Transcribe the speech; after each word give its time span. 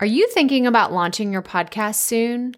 Are 0.00 0.06
you 0.06 0.28
thinking 0.28 0.66
about 0.66 0.92
launching 0.92 1.32
your 1.32 1.42
podcast 1.42 1.96
soon? 1.96 2.54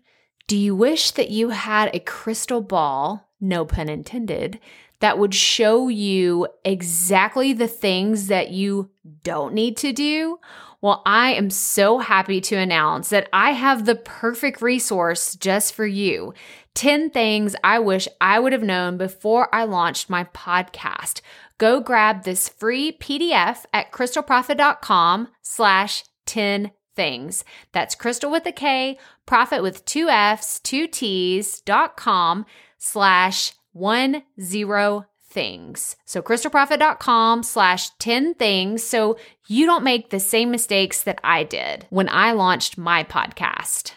Do 0.46 0.56
you 0.56 0.74
wish 0.74 1.10
that 1.12 1.31
you 1.31 1.51
had 1.51 1.94
a 1.94 2.01
crystal 2.01 2.62
ball, 2.62 3.28
no 3.40 3.65
pun 3.65 3.89
intended, 3.89 4.59
that 5.00 5.18
would 5.18 5.34
show 5.34 5.88
you 5.88 6.48
exactly 6.64 7.52
the 7.52 7.68
things 7.68 8.28
that 8.28 8.50
you 8.50 8.90
don't 9.22 9.52
need 9.52 9.76
to 9.78 9.92
do? 9.92 10.38
Well, 10.80 11.02
I 11.04 11.32
am 11.34 11.50
so 11.50 11.98
happy 11.98 12.40
to 12.42 12.56
announce 12.56 13.10
that 13.10 13.28
I 13.33 13.53
have 13.53 13.84
the 13.84 13.96
perfect 13.96 14.62
resource 14.62 15.34
just 15.34 15.74
for 15.74 15.87
you 15.87 16.32
10 16.75 17.11
things 17.11 17.57
I 17.64 17.79
wish 17.79 18.07
I 18.21 18.39
would 18.39 18.53
have 18.53 18.62
known 18.62 18.96
before 18.98 19.55
I 19.55 19.64
launched 19.64 20.09
my 20.09 20.25
podcast. 20.25 21.23
Go 21.59 21.80
grab 21.80 22.25
this 22.25 22.48
free 22.48 22.93
PDF 22.93 23.64
at 23.73 23.93
krystalproffitt.com 23.93 25.29
slash 25.43 26.05
10 26.27 26.71
things. 26.97 27.45
That's 27.73 27.95
crystal 27.95 28.31
with 28.31 28.47
a 28.47 28.53
K, 28.53 28.98
profit 29.27 29.62
with 29.62 29.84
two 29.84 30.09
F's, 30.09 30.59
two 30.61 30.89
T's 30.89 31.61
dot 31.61 31.97
com 31.97 32.45
slash 32.79 33.53
one 33.73 34.23
zero 34.41 35.06
things. 35.29 35.97
So 36.06 36.23
krystalproffitt.com 36.23 37.43
slash 37.43 37.91
10 37.98 38.34
things. 38.34 38.83
So 38.83 39.19
you 39.48 39.67
don't 39.67 39.84
make 39.84 40.09
the 40.09 40.19
same 40.19 40.51
mistakes 40.51 41.03
that 41.03 41.20
I 41.23 41.45
did 41.45 41.87
when 41.91 42.09
I 42.09 42.33
launched 42.33 42.79
my 42.79 43.05
podcast. 43.05 43.92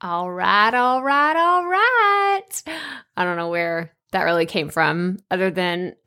All 0.00 0.30
right, 0.30 0.72
all 0.72 1.02
right, 1.02 1.34
all 1.36 1.66
right. 1.66 2.62
I 3.16 3.24
don't 3.24 3.36
know 3.36 3.48
where 3.48 3.92
that 4.12 4.22
really 4.22 4.46
came 4.46 4.68
from, 4.68 5.18
other 5.32 5.50
than 5.50 5.96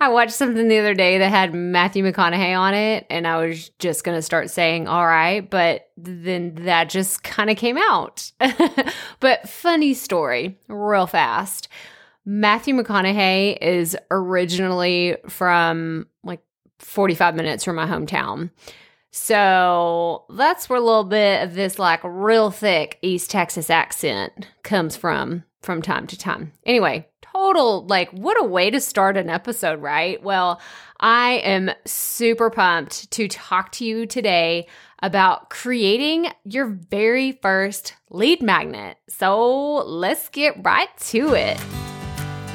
I 0.00 0.08
watched 0.08 0.32
something 0.32 0.68
the 0.68 0.78
other 0.78 0.94
day 0.94 1.18
that 1.18 1.30
had 1.30 1.54
Matthew 1.54 2.04
McConaughey 2.04 2.58
on 2.58 2.74
it, 2.74 3.06
and 3.10 3.26
I 3.26 3.44
was 3.46 3.70
just 3.78 4.04
going 4.04 4.18
to 4.18 4.22
start 4.22 4.50
saying, 4.50 4.88
all 4.88 5.06
right, 5.06 5.48
but 5.48 5.88
then 5.96 6.54
that 6.64 6.90
just 6.90 7.22
kind 7.22 7.50
of 7.50 7.56
came 7.56 7.78
out. 7.78 8.32
but 9.20 9.48
funny 9.48 9.94
story, 9.94 10.58
real 10.68 11.06
fast. 11.06 11.68
Matthew 12.24 12.74
McConaughey 12.74 13.58
is 13.60 13.96
originally 14.10 15.16
from 15.28 16.06
like 16.22 16.40
45 16.78 17.34
minutes 17.34 17.64
from 17.64 17.76
my 17.76 17.86
hometown. 17.86 18.50
So 19.10 20.24
that's 20.30 20.68
where 20.68 20.78
a 20.78 20.82
little 20.82 21.04
bit 21.04 21.44
of 21.44 21.54
this 21.54 21.78
like 21.78 22.00
real 22.02 22.50
thick 22.50 22.98
East 23.00 23.30
Texas 23.30 23.70
accent 23.70 24.48
comes 24.64 24.96
from 24.96 25.44
from 25.62 25.82
time 25.82 26.06
to 26.08 26.18
time. 26.18 26.52
Anyway, 26.66 27.08
total 27.34 27.84
like 27.86 28.10
what 28.12 28.40
a 28.40 28.44
way 28.44 28.70
to 28.70 28.80
start 28.80 29.16
an 29.16 29.28
episode, 29.28 29.82
right? 29.82 30.22
Well, 30.22 30.60
I 31.00 31.32
am 31.44 31.70
super 31.84 32.48
pumped 32.48 33.10
to 33.12 33.26
talk 33.26 33.72
to 33.72 33.84
you 33.84 34.06
today 34.06 34.68
about 35.02 35.50
creating 35.50 36.28
your 36.44 36.66
very 36.66 37.32
first 37.32 37.94
lead 38.08 38.40
magnet. 38.40 38.98
So 39.08 39.78
let's 39.84 40.28
get 40.28 40.64
right 40.64 40.88
to 41.08 41.34
it. 41.34 41.60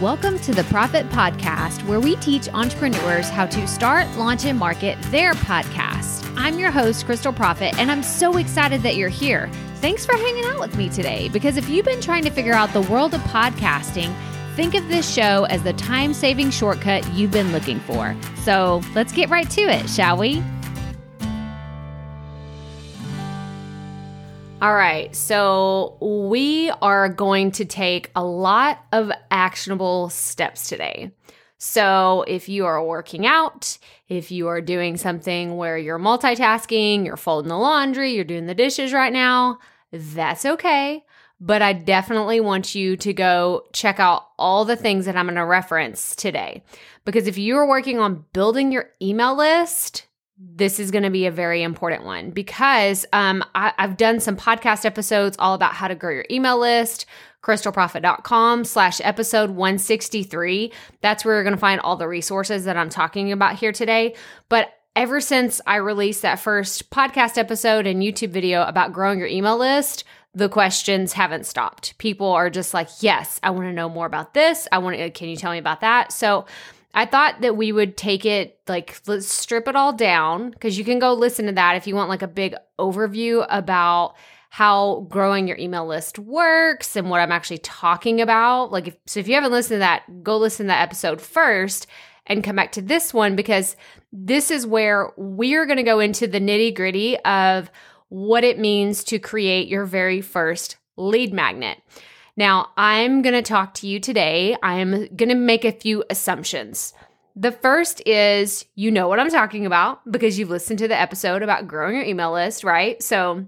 Welcome 0.02 0.40
to 0.40 0.54
the 0.54 0.62
Proffitt 0.64 1.10
Podcast, 1.10 1.86
where 1.86 2.00
we 2.00 2.16
teach 2.16 2.48
entrepreneurs 2.48 3.28
how 3.28 3.48
to 3.48 3.68
start, 3.68 4.08
launch, 4.18 4.46
and 4.46 4.58
market 4.58 4.98
their 5.12 5.34
podcast. 5.34 6.34
I'm 6.38 6.58
your 6.58 6.72
host, 6.72 7.06
Krystal 7.06 7.36
Proffitt, 7.36 7.78
and 7.78 7.92
I'm 7.92 8.02
so 8.02 8.38
excited 8.38 8.82
that 8.84 8.96
you're 8.96 9.10
here. 9.10 9.50
Thanks 9.76 10.06
for 10.06 10.14
hanging 10.14 10.46
out 10.46 10.62
with 10.62 10.78
me 10.78 10.88
today 10.88 11.28
because 11.34 11.58
if 11.58 11.68
you've 11.68 11.86
been 11.86 12.00
trying 12.00 12.24
to 12.24 12.32
figure 12.32 12.54
out 12.54 12.72
the 12.72 12.82
world 12.84 13.14
of 13.14 13.20
podcasting, 13.24 14.16
think 14.60 14.76
of 14.76 14.90
this 14.90 15.10
show 15.10 15.46
as 15.46 15.64
the 15.64 15.72
time 15.72 16.14
saving 16.14 16.52
shortcut 16.52 17.10
you've 17.14 17.32
been 17.32 17.54
looking 17.54 17.80
for. 17.80 18.14
So 18.44 18.82
let's 18.94 19.14
get 19.14 19.30
right 19.30 19.50
to 19.52 19.62
it, 19.62 19.90
shall 19.90 20.18
we? 20.18 20.44
All 24.62 24.76
right, 24.76 25.16
so 25.16 25.98
we 26.02 26.72
are 26.82 27.08
going 27.08 27.52
to 27.52 27.64
take 27.64 28.12
a 28.18 28.24
lot 28.26 28.84
of 28.92 29.14
actionable 29.32 30.10
steps 30.10 30.67
today. 30.67 31.14
So, 31.58 32.26
if 32.28 32.50
you 32.50 32.66
are 32.66 32.83
working 32.83 33.26
out, 33.26 33.78
if 34.10 34.30
you 34.30 34.50
are 34.50 34.60
doing 34.60 34.98
something 34.98 35.56
where 35.56 35.78
you're 35.78 36.00
multitasking, 36.00 37.06
you're 37.06 37.16
folding 37.16 37.48
the 37.48 37.58
laundry, 37.58 38.14
you're 38.14 38.26
doing 38.26 38.48
the 38.48 38.56
dishes 38.56 38.92
right 38.92 39.14
now, 39.14 39.60
that's 39.94 40.45
okay. 40.45 41.06
But 41.42 41.61
I 41.61 41.73
definitely 41.73 42.42
want 42.42 42.76
you 42.76 42.98
to 42.98 43.14
go 43.14 43.64
check 43.72 44.00
out 44.00 44.27
all 44.38 44.66
the 44.66 44.76
things 44.76 45.05
that 45.05 45.16
I'm 45.16 45.26
going 45.26 45.36
to 45.36 45.45
reference 45.45 46.16
today. 46.16 46.64
Because 47.05 47.27
if 47.27 47.38
you 47.38 47.58
are 47.58 47.67
working 47.67 48.00
on 48.00 48.26
building 48.33 48.72
your 48.72 48.89
email 49.02 49.36
list, 49.36 50.05
this 50.38 50.80
is 50.80 50.92
going 50.92 51.04
to 51.04 51.10
be 51.10 51.26
a 51.26 51.32
very 51.32 51.64
important 51.64 52.04
one. 52.04 52.32
Because 52.32 53.05
um, 53.14 53.44
I, 53.55 53.73
have 53.77 53.98
done 53.98 54.20
some 54.20 54.38
podcast 54.38 54.86
episodes 54.86 55.38
all 55.39 55.54
about 55.54 55.73
how 55.73 55.88
to 55.88 55.95
grow 55.95 56.14
your 56.14 56.26
email 56.30 56.60
list 56.60 57.05
krystalproffitt.com 57.42 58.66
slash 58.66 59.00
episode 59.02 59.52
163 59.52 60.73
that's 61.02 61.23
where 61.23 61.36
you're 61.36 61.44
going 61.44 61.56
to 61.56 61.60
find 61.60 61.80
all 61.82 61.95
the 61.95 62.08
resources 62.08 62.66
that 62.66 62.76
i'm 62.76 62.89
talking 62.89 63.32
about 63.32 63.56
here 63.56 63.71
today. 63.71 64.14
But 64.50 64.73
ever 64.95 65.21
since 65.21 65.61
i 65.66 65.77
released 65.77 66.21
that 66.23 66.39
first 66.39 66.89
podcast 66.89 67.38
episode 67.38 67.88
and 67.88 68.02
youtube 68.02 68.32
video 68.32 68.64
about 68.64 68.92
growing 68.92 69.20
your 69.20 69.27
email 69.27 69.58
list 69.58 70.04
the 70.34 70.50
questions 70.50 71.14
haven't 71.14 71.45
stopped. 71.45 71.98
People 71.98 72.28
are 72.28 72.50
just 72.50 72.73
like 72.73 72.90
yes 73.02 73.40
i 73.44 73.50
want 73.50 73.64
to 73.64 73.73
know 73.73 73.90
more 73.90 74.06
about 74.06 74.34
this. 74.34 74.67
I 74.72 74.78
want 74.78 74.98
to 74.98 75.06
uh, 75.06 75.10
can 75.10 75.30
you 75.30 75.36
tell 75.36 75.52
me 75.52 75.58
about 75.58 75.82
that? 75.82 76.12
So 76.12 76.45
I 76.94 77.06
thought 77.06 77.42
that 77.42 77.56
we 77.56 77.72
would 77.72 77.98
take 77.98 78.26
it 78.26 78.60
like 78.68 79.02
let's 79.08 79.28
strip 79.28 79.68
it 79.68 79.76
all 79.76 79.94
down 79.94 80.52
because 80.52 80.78
you 80.78 80.84
can 80.84 81.00
go 81.00 81.14
listen 81.14 81.45
to 81.48 81.52
that 81.54 81.76
if 81.76 81.88
you 81.88 81.95
want 81.95 82.10
like 82.10 82.22
a 82.22 82.28
big 82.28 82.56
overview 82.80 83.45
about 83.50 84.16
how 84.50 85.06
growing 85.10 85.48
your 85.48 85.58
email 85.58 85.86
list 85.86 86.18
works 86.18 86.95
and 86.95 87.10
what 87.10 87.22
I'm 87.22 87.32
actually 87.32 87.60
talking 87.60 88.20
about. 88.20 88.72
Like 88.72 88.88
if 88.88 88.98
so 89.06 89.20
if 89.20 89.28
you 89.28 89.36
haven't 89.36 89.52
listened 89.52 89.76
to 89.76 89.80
that, 89.80 90.23
go 90.23 90.38
listen 90.38 90.66
to 90.66 90.70
that 90.70 90.82
episode 90.82 91.22
first 91.22 91.88
and 92.26 92.44
come 92.44 92.56
back 92.56 92.72
to 92.73 92.82
this 92.82 93.14
one 93.14 93.36
because 93.36 93.76
this 94.12 94.50
is 94.50 94.66
where 94.66 95.12
we're 95.18 95.66
going 95.66 95.78
to 95.78 95.84
go 95.84 96.00
into 96.00 96.28
the 96.28 96.39
nitty-gritty 96.39 97.18
of 97.20 97.70
what 98.09 98.43
it 98.43 98.59
means 98.59 99.03
to 99.05 99.20
create 99.20 99.67
your 99.67 99.86
very 99.86 100.21
first 100.21 100.77
lead 100.97 101.33
magnet. 101.33 101.80
Now, 102.36 102.70
I'm 102.77 103.21
going 103.21 103.36
to 103.36 103.42
talk 103.42 103.73
to 103.75 103.87
you 103.87 103.99
today. 103.99 104.55
I'm 104.64 104.92
going 105.15 105.30
to 105.30 105.36
make 105.36 105.65
a 105.65 105.71
few 105.71 106.03
assumptions. 106.09 106.93
The 107.36 107.52
first 107.52 108.02
is 108.05 108.65
you 108.75 108.92
know 108.92 109.08
what 109.08 109.20
I'm 109.20 109.30
talking 109.30 109.65
about 109.65 110.09
because 110.11 110.37
you've 110.37 110.49
listened 110.49 110.80
to 110.80 110.87
the 110.87 110.99
episode 110.99 111.42
about 111.42 111.67
growing 111.67 111.95
your 111.95 112.05
email 112.05 112.33
list, 112.33 112.64
right? 112.64 113.02
So 113.02 113.45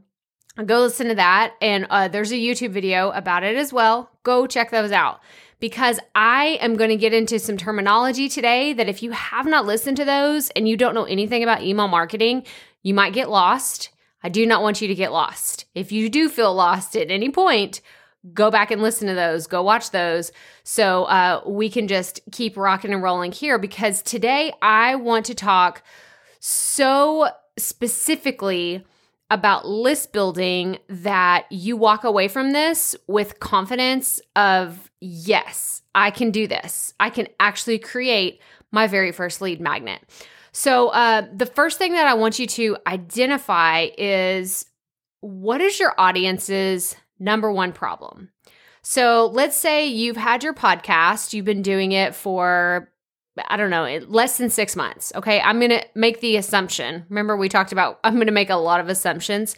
go 0.65 0.81
listen 0.81 1.07
to 1.07 1.15
that. 1.15 1.55
And 1.61 1.87
uh, 1.89 2.07
there's 2.07 2.31
a 2.31 2.35
YouTube 2.35 2.71
video 2.71 3.11
about 3.11 3.43
it 3.43 3.55
as 3.57 3.73
well. 3.73 4.11
Go 4.23 4.47
check 4.47 4.71
those 4.71 4.91
out 4.91 5.21
because 5.59 5.99
I 6.13 6.57
am 6.61 6.75
going 6.75 6.89
to 6.89 6.97
get 6.97 7.13
into 7.13 7.39
some 7.39 7.57
terminology 7.57 8.27
today 8.27 8.73
that 8.73 8.89
if 8.89 9.01
you 9.01 9.11
have 9.11 9.45
not 9.45 9.65
listened 9.65 9.97
to 9.97 10.05
those 10.05 10.49
and 10.51 10.67
you 10.67 10.75
don't 10.75 10.95
know 10.95 11.05
anything 11.05 11.43
about 11.43 11.63
email 11.63 11.87
marketing, 11.87 12.43
you 12.83 12.93
might 12.93 13.13
get 13.13 13.29
lost. 13.29 13.89
I 14.23 14.29
do 14.29 14.45
not 14.45 14.61
want 14.61 14.81
you 14.81 14.87
to 14.87 14.95
get 14.95 15.11
lost. 15.11 15.65
If 15.73 15.91
you 15.91 16.09
do 16.09 16.29
feel 16.29 16.53
lost 16.53 16.95
at 16.95 17.11
any 17.11 17.29
point, 17.29 17.81
go 18.33 18.51
back 18.51 18.71
and 18.71 18.81
listen 18.81 19.07
to 19.07 19.15
those, 19.15 19.47
go 19.47 19.63
watch 19.63 19.91
those. 19.91 20.31
So 20.63 21.05
uh, 21.05 21.41
we 21.45 21.69
can 21.69 21.87
just 21.87 22.19
keep 22.31 22.55
rocking 22.55 22.93
and 22.93 23.01
rolling 23.01 23.31
here 23.31 23.57
because 23.57 24.01
today 24.01 24.53
I 24.61 24.95
want 24.95 25.25
to 25.27 25.35
talk 25.35 25.83
so 26.39 27.29
specifically 27.57 28.85
about 29.29 29.65
list 29.67 30.11
building 30.11 30.77
that 30.89 31.45
you 31.49 31.77
walk 31.77 32.03
away 32.03 32.27
from 32.27 32.51
this 32.51 32.95
with 33.07 33.39
confidence 33.39 34.19
of 34.35 34.91
yes, 34.99 35.81
I 35.95 36.11
can 36.11 36.31
do 36.31 36.47
this. 36.47 36.93
I 36.99 37.09
can 37.09 37.27
actually 37.39 37.79
create 37.79 38.41
my 38.71 38.87
very 38.87 39.11
first 39.11 39.41
lead 39.41 39.61
magnet. 39.61 40.01
So, 40.53 40.89
uh, 40.89 41.27
the 41.33 41.45
first 41.45 41.77
thing 41.77 41.93
that 41.93 42.07
I 42.07 42.13
want 42.13 42.39
you 42.39 42.47
to 42.47 42.77
identify 42.85 43.87
is 43.97 44.65
what 45.21 45.61
is 45.61 45.79
your 45.79 45.93
audience's 45.97 46.95
number 47.19 47.51
one 47.51 47.71
problem. 47.71 48.29
So 48.81 49.29
let's 49.31 49.55
say 49.55 49.87
you've 49.87 50.17
had 50.17 50.43
your 50.43 50.53
podcast, 50.53 51.33
you've 51.33 51.45
been 51.45 51.61
doing 51.61 51.91
it 51.91 52.15
for, 52.15 52.89
I 53.47 53.55
don't 53.55 53.69
know, 53.69 53.99
less 54.07 54.37
than 54.37 54.49
six 54.49 54.75
months. 54.75 55.13
Okay. 55.15 55.39
I'm 55.39 55.59
going 55.59 55.69
to 55.71 55.85
make 55.93 56.19
the 56.19 56.35
assumption. 56.35 57.05
Remember, 57.09 57.37
we 57.37 57.47
talked 57.47 57.71
about, 57.71 57.99
I'm 58.03 58.15
going 58.15 58.25
to 58.25 58.33
make 58.33 58.49
a 58.49 58.55
lot 58.55 58.79
of 58.79 58.89
assumptions. 58.89 59.55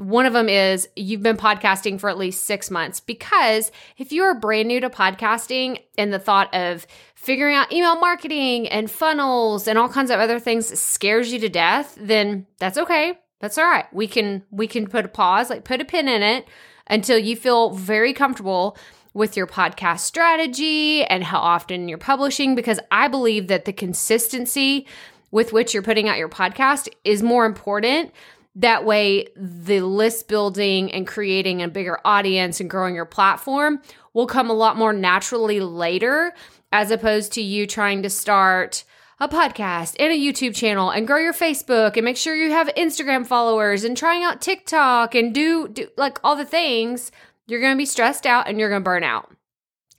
One 0.00 0.24
of 0.24 0.32
them 0.32 0.48
is 0.48 0.88
you've 0.96 1.22
been 1.22 1.36
podcasting 1.36 2.00
for 2.00 2.08
at 2.08 2.16
least 2.16 2.44
six 2.44 2.70
months 2.70 3.00
because 3.00 3.70
if 3.98 4.12
you're 4.12 4.34
brand 4.34 4.68
new 4.68 4.80
to 4.80 4.88
podcasting 4.88 5.82
and 5.98 6.12
the 6.12 6.18
thought 6.18 6.52
of 6.54 6.86
figuring 7.14 7.54
out 7.54 7.70
email 7.70 8.00
marketing 8.00 8.66
and 8.68 8.90
funnels 8.90 9.68
and 9.68 9.78
all 9.78 9.88
kinds 9.88 10.10
of 10.10 10.18
other 10.18 10.38
things 10.38 10.66
scares 10.80 11.32
you 11.32 11.38
to 11.40 11.50
death, 11.50 11.96
then 12.00 12.46
that's 12.58 12.78
okay. 12.78 13.18
That's 13.40 13.58
all 13.58 13.64
right. 13.64 13.86
We 13.92 14.06
can 14.06 14.42
we 14.50 14.66
can 14.66 14.86
put 14.86 15.04
a 15.04 15.08
pause, 15.08 15.50
like 15.50 15.64
put 15.64 15.80
a 15.80 15.84
pin 15.84 16.08
in 16.08 16.22
it 16.22 16.48
until 16.86 17.18
you 17.18 17.36
feel 17.36 17.70
very 17.70 18.12
comfortable 18.12 18.76
with 19.12 19.36
your 19.36 19.46
podcast 19.46 20.00
strategy 20.00 21.04
and 21.04 21.24
how 21.24 21.40
often 21.40 21.88
you're 21.88 21.98
publishing 21.98 22.54
because 22.54 22.80
I 22.90 23.08
believe 23.08 23.48
that 23.48 23.64
the 23.64 23.72
consistency 23.72 24.86
with 25.30 25.52
which 25.52 25.74
you're 25.74 25.82
putting 25.82 26.08
out 26.08 26.18
your 26.18 26.28
podcast 26.28 26.88
is 27.04 27.22
more 27.22 27.44
important 27.44 28.12
That 28.56 28.84
way, 28.84 29.28
the 29.36 29.80
list 29.80 30.28
building 30.28 30.92
and 30.92 31.06
creating 31.06 31.62
a 31.62 31.68
bigger 31.68 31.98
audience 32.04 32.60
and 32.60 32.68
growing 32.68 32.94
your 32.94 33.04
platform 33.04 33.80
will 34.12 34.26
come 34.26 34.50
a 34.50 34.54
lot 34.54 34.76
more 34.76 34.92
naturally 34.92 35.60
later, 35.60 36.32
as 36.72 36.90
opposed 36.90 37.32
to 37.34 37.42
you 37.42 37.66
trying 37.66 38.02
to 38.02 38.10
start 38.10 38.84
a 39.20 39.28
podcast 39.28 39.94
and 40.00 40.12
a 40.12 40.18
YouTube 40.18 40.54
channel 40.54 40.90
and 40.90 41.06
grow 41.06 41.18
your 41.18 41.34
Facebook 41.34 41.96
and 41.96 42.04
make 42.04 42.16
sure 42.16 42.34
you 42.34 42.50
have 42.50 42.68
Instagram 42.68 43.26
followers 43.26 43.84
and 43.84 43.96
trying 43.96 44.24
out 44.24 44.40
TikTok 44.40 45.14
and 45.14 45.34
do, 45.34 45.68
do 45.68 45.88
like 45.96 46.18
all 46.24 46.36
the 46.36 46.44
things. 46.44 47.12
You're 47.46 47.60
going 47.60 47.74
to 47.74 47.78
be 47.78 47.86
stressed 47.86 48.26
out 48.26 48.48
and 48.48 48.58
you're 48.58 48.70
going 48.70 48.80
to 48.80 48.84
burn 48.84 49.04
out. 49.04 49.30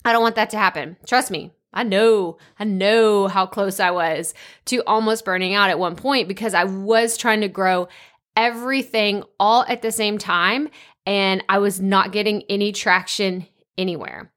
I 0.04 0.12
don't 0.12 0.24
want 0.24 0.36
that 0.36 0.50
to 0.52 0.58
happen. 0.58 0.98
Trust 1.06 1.30
me. 1.30 1.52
I 1.74 1.84
know, 1.84 2.38
I 2.60 2.66
know 2.66 3.28
how 3.28 3.46
close 3.46 3.80
I 3.80 3.92
was 3.92 4.34
to 4.66 4.84
almost 4.86 5.24
burning 5.24 5.54
out 5.54 5.70
at 5.70 5.80
one 5.80 5.96
point 5.96 6.28
because 6.28 6.54
I 6.54 6.66
was 6.66 7.16
trying 7.16 7.42
to 7.42 7.48
grow 7.48 7.88
everything 8.36 9.24
all 9.40 9.66
at 9.68 9.82
the 9.82 9.92
same 9.92 10.18
time 10.18 10.70
and 11.06 11.44
I 11.50 11.58
was 11.58 11.80
not 11.80 12.12
getting 12.12 12.44
any 12.50 12.72
traction 12.72 13.48
anywhere. 13.78 14.32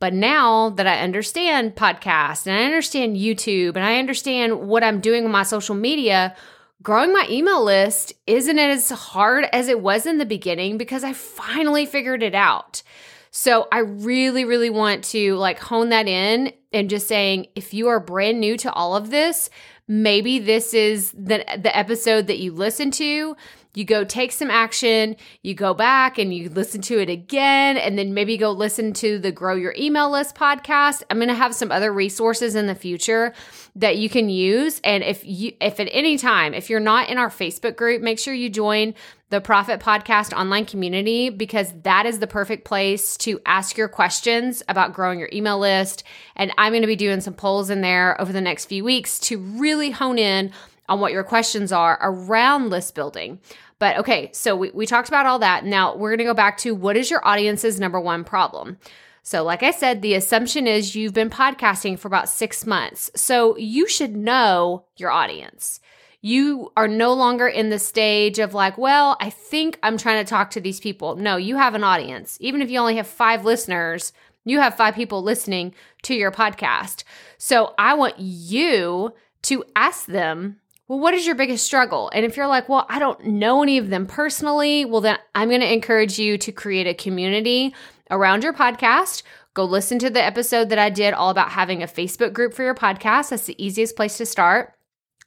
But 0.00 0.12
now 0.12 0.70
that 0.70 0.86
I 0.86 1.00
understand 1.00 1.76
podcasts 1.76 2.46
and 2.46 2.56
I 2.56 2.64
understand 2.64 3.16
YouTube 3.16 3.76
and 3.76 3.84
I 3.84 3.98
understand 3.98 4.68
what 4.68 4.84
I'm 4.84 5.00
doing 5.00 5.22
with 5.22 5.32
my 5.32 5.44
social 5.44 5.74
media, 5.74 6.36
growing 6.82 7.12
my 7.12 7.26
email 7.30 7.64
list 7.64 8.12
isn't 8.26 8.58
as 8.58 8.90
hard 8.90 9.46
as 9.52 9.68
it 9.68 9.80
was 9.80 10.04
in 10.04 10.18
the 10.18 10.26
beginning 10.26 10.76
because 10.76 11.04
I 11.04 11.12
finally 11.14 11.86
figured 11.86 12.22
it 12.22 12.34
out. 12.34 12.82
So 13.30 13.66
I 13.72 13.78
really, 13.78 14.44
really 14.44 14.70
want 14.70 15.04
to 15.04 15.36
like 15.36 15.58
hone 15.58 15.88
that 15.88 16.06
in 16.06 16.52
and 16.72 16.90
just 16.90 17.08
saying 17.08 17.46
if 17.54 17.74
you 17.74 17.88
are 17.88 17.98
brand 17.98 18.40
new 18.40 18.56
to 18.58 18.72
all 18.72 18.94
of 18.94 19.10
this, 19.10 19.50
maybe 19.86 20.38
this 20.38 20.74
is 20.74 21.10
the 21.12 21.44
the 21.58 21.76
episode 21.76 22.26
that 22.26 22.38
you 22.38 22.52
listen 22.52 22.90
to 22.92 23.36
you 23.74 23.84
go 23.84 24.04
take 24.04 24.30
some 24.30 24.50
action, 24.50 25.16
you 25.42 25.54
go 25.54 25.74
back 25.74 26.16
and 26.16 26.32
you 26.32 26.48
listen 26.48 26.80
to 26.82 27.00
it 27.00 27.10
again, 27.10 27.76
and 27.76 27.98
then 27.98 28.14
maybe 28.14 28.36
go 28.36 28.52
listen 28.52 28.92
to 28.94 29.18
the 29.18 29.32
Grow 29.32 29.56
Your 29.56 29.74
Email 29.76 30.10
List 30.10 30.36
podcast. 30.36 31.02
I'm 31.10 31.18
going 31.18 31.28
to 31.28 31.34
have 31.34 31.54
some 31.54 31.72
other 31.72 31.92
resources 31.92 32.54
in 32.54 32.66
the 32.68 32.76
future 32.76 33.34
that 33.74 33.96
you 33.96 34.08
can 34.08 34.28
use. 34.28 34.80
And 34.84 35.02
if 35.02 35.24
you, 35.24 35.52
if 35.60 35.80
at 35.80 35.88
any 35.90 36.16
time, 36.16 36.54
if 36.54 36.70
you're 36.70 36.78
not 36.78 37.08
in 37.08 37.18
our 37.18 37.30
Facebook 37.30 37.76
group, 37.76 38.00
make 38.00 38.20
sure 38.20 38.32
you 38.32 38.48
join 38.48 38.94
the 39.34 39.40
Proffitt 39.40 39.80
Podcast 39.80 40.32
online 40.32 40.64
community 40.64 41.28
because 41.28 41.72
that 41.82 42.06
is 42.06 42.20
the 42.20 42.26
perfect 42.28 42.64
place 42.64 43.16
to 43.16 43.40
ask 43.44 43.76
your 43.76 43.88
questions 43.88 44.62
about 44.68 44.94
growing 44.94 45.18
your 45.18 45.28
email 45.32 45.58
list. 45.58 46.04
And 46.36 46.52
I'm 46.56 46.70
going 46.70 46.82
to 46.82 46.86
be 46.86 46.94
doing 46.94 47.20
some 47.20 47.34
polls 47.34 47.68
in 47.68 47.80
there 47.80 48.20
over 48.20 48.32
the 48.32 48.40
next 48.40 48.66
few 48.66 48.84
weeks 48.84 49.18
to 49.20 49.38
really 49.38 49.90
hone 49.90 50.18
in 50.18 50.52
on 50.88 51.00
what 51.00 51.10
your 51.10 51.24
questions 51.24 51.72
are 51.72 51.98
around 52.00 52.70
list 52.70 52.94
building. 52.94 53.40
But 53.80 53.98
okay, 53.98 54.30
so 54.32 54.54
we, 54.54 54.70
we 54.70 54.86
talked 54.86 55.08
about 55.08 55.26
all 55.26 55.40
that. 55.40 55.64
Now 55.64 55.96
we're 55.96 56.10
going 56.10 56.18
to 56.18 56.24
go 56.24 56.32
back 56.32 56.56
to 56.58 56.72
what 56.72 56.96
is 56.96 57.10
your 57.10 57.26
audience's 57.26 57.80
number 57.80 58.00
one 58.00 58.22
problem? 58.22 58.78
So, 59.24 59.42
like 59.42 59.64
I 59.64 59.72
said, 59.72 60.00
the 60.00 60.14
assumption 60.14 60.68
is 60.68 60.94
you've 60.94 61.14
been 61.14 61.30
podcasting 61.30 61.98
for 61.98 62.06
about 62.06 62.28
six 62.28 62.66
months. 62.66 63.10
So, 63.16 63.56
you 63.56 63.88
should 63.88 64.14
know 64.14 64.84
your 64.96 65.10
audience. 65.10 65.80
You 66.24 66.72
are 66.74 66.88
no 66.88 67.12
longer 67.12 67.46
in 67.46 67.68
the 67.68 67.78
stage 67.78 68.38
of 68.38 68.54
like, 68.54 68.78
well, 68.78 69.18
I 69.20 69.28
think 69.28 69.78
I'm 69.82 69.98
trying 69.98 70.24
to 70.24 70.28
talk 70.28 70.50
to 70.52 70.60
these 70.60 70.80
people. 70.80 71.16
No, 71.16 71.36
you 71.36 71.56
have 71.56 71.74
an 71.74 71.84
audience. 71.84 72.38
Even 72.40 72.62
if 72.62 72.70
you 72.70 72.78
only 72.78 72.96
have 72.96 73.06
five 73.06 73.44
listeners, 73.44 74.14
you 74.42 74.58
have 74.58 74.74
five 74.74 74.94
people 74.94 75.22
listening 75.22 75.74
to 76.04 76.14
your 76.14 76.32
podcast. 76.32 77.04
So, 77.36 77.74
I 77.76 77.92
want 77.92 78.14
you 78.18 79.12
to 79.42 79.64
ask 79.76 80.06
them 80.06 80.60
well, 80.88 80.98
what 80.98 81.12
is 81.12 81.26
your 81.26 81.34
biggest 81.34 81.66
struggle? 81.66 82.10
And 82.14 82.24
if 82.24 82.38
you're 82.38 82.46
like, 82.46 82.70
well, 82.70 82.86
I 82.88 82.98
don't 82.98 83.22
know 83.26 83.62
any 83.62 83.76
of 83.76 83.90
them 83.90 84.06
personally, 84.06 84.86
well, 84.86 85.02
then 85.02 85.18
I'm 85.34 85.50
going 85.50 85.60
to 85.60 85.70
encourage 85.70 86.18
you 86.18 86.38
to 86.38 86.52
create 86.52 86.86
a 86.86 86.94
community 86.94 87.74
around 88.10 88.44
your 88.44 88.54
podcast. 88.54 89.22
Go 89.52 89.64
listen 89.64 89.98
to 89.98 90.08
the 90.08 90.24
episode 90.24 90.70
that 90.70 90.78
I 90.78 90.88
did 90.88 91.12
all 91.12 91.28
about 91.28 91.50
having 91.50 91.82
a 91.82 91.86
Facebook 91.86 92.32
group 92.32 92.54
for 92.54 92.62
your 92.62 92.74
podcast. 92.74 93.28
That's 93.28 93.44
the 93.44 93.62
easiest 93.62 93.94
place 93.94 94.16
to 94.16 94.26
start. 94.26 94.73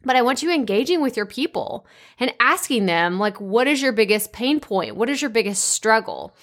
But 0.03 0.15
I 0.15 0.21
want 0.21 0.43
you 0.43 0.51
engaging 0.51 1.01
with 1.01 1.17
your 1.17 1.25
people 1.25 1.85
and 2.19 2.33
asking 2.39 2.85
them, 2.85 3.19
like, 3.19 3.41
what 3.41 3.67
is 3.67 3.81
your 3.81 3.91
biggest 3.91 4.31
pain 4.31 4.59
point? 4.59 4.95
What 4.95 5.09
is 5.09 5.21
your 5.21 5.31
biggest 5.31 5.63
struggle? 5.63 6.35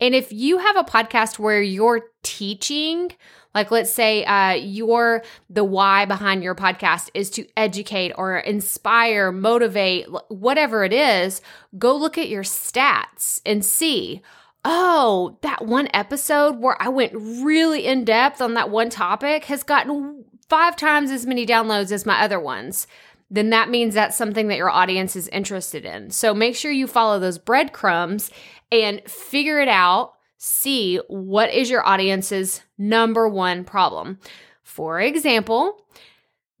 And 0.00 0.14
if 0.14 0.32
you 0.32 0.58
have 0.58 0.76
a 0.76 0.82
podcast 0.82 1.38
where 1.38 1.62
you're 1.62 2.06
teaching, 2.22 3.12
like, 3.54 3.70
let's 3.70 3.92
say 3.92 4.24
uh, 4.24 4.54
your 4.54 5.22
the 5.50 5.62
why 5.62 6.06
behind 6.06 6.42
your 6.42 6.54
podcast 6.54 7.10
is 7.14 7.30
to 7.30 7.46
educate 7.56 8.12
or 8.16 8.38
inspire, 8.38 9.30
motivate, 9.30 10.06
whatever 10.28 10.82
it 10.82 10.92
is. 10.92 11.42
Go 11.78 11.94
look 11.94 12.18
at 12.18 12.28
your 12.28 12.42
stats 12.42 13.40
and 13.44 13.64
see. 13.64 14.22
Oh, 14.64 15.38
that 15.42 15.66
one 15.66 15.88
episode 15.92 16.58
where 16.58 16.80
I 16.80 16.88
went 16.88 17.12
really 17.14 17.84
in 17.84 18.04
depth 18.04 18.40
on 18.40 18.54
that 18.54 18.70
one 18.70 18.90
topic 18.90 19.44
has 19.46 19.62
gotten 19.64 20.24
five 20.52 20.76
times 20.76 21.10
as 21.10 21.24
many 21.24 21.46
downloads 21.46 21.90
as 21.90 22.04
my 22.04 22.20
other 22.22 22.38
ones 22.38 22.86
then 23.32 23.48
that 23.48 23.70
means 23.70 23.94
that's 23.94 24.14
something 24.14 24.48
that 24.48 24.58
your 24.58 24.68
audience 24.68 25.16
is 25.16 25.26
interested 25.28 25.86
in. 25.86 26.10
So 26.10 26.34
make 26.34 26.54
sure 26.54 26.70
you 26.70 26.86
follow 26.86 27.18
those 27.18 27.38
breadcrumbs 27.38 28.30
and 28.70 29.00
figure 29.08 29.58
it 29.58 29.68
out 29.68 30.12
see 30.36 31.00
what 31.06 31.50
is 31.54 31.70
your 31.70 31.86
audience's 31.86 32.62
number 32.76 33.26
one 33.26 33.64
problem. 33.64 34.18
For 34.62 35.00
example, 35.00 35.86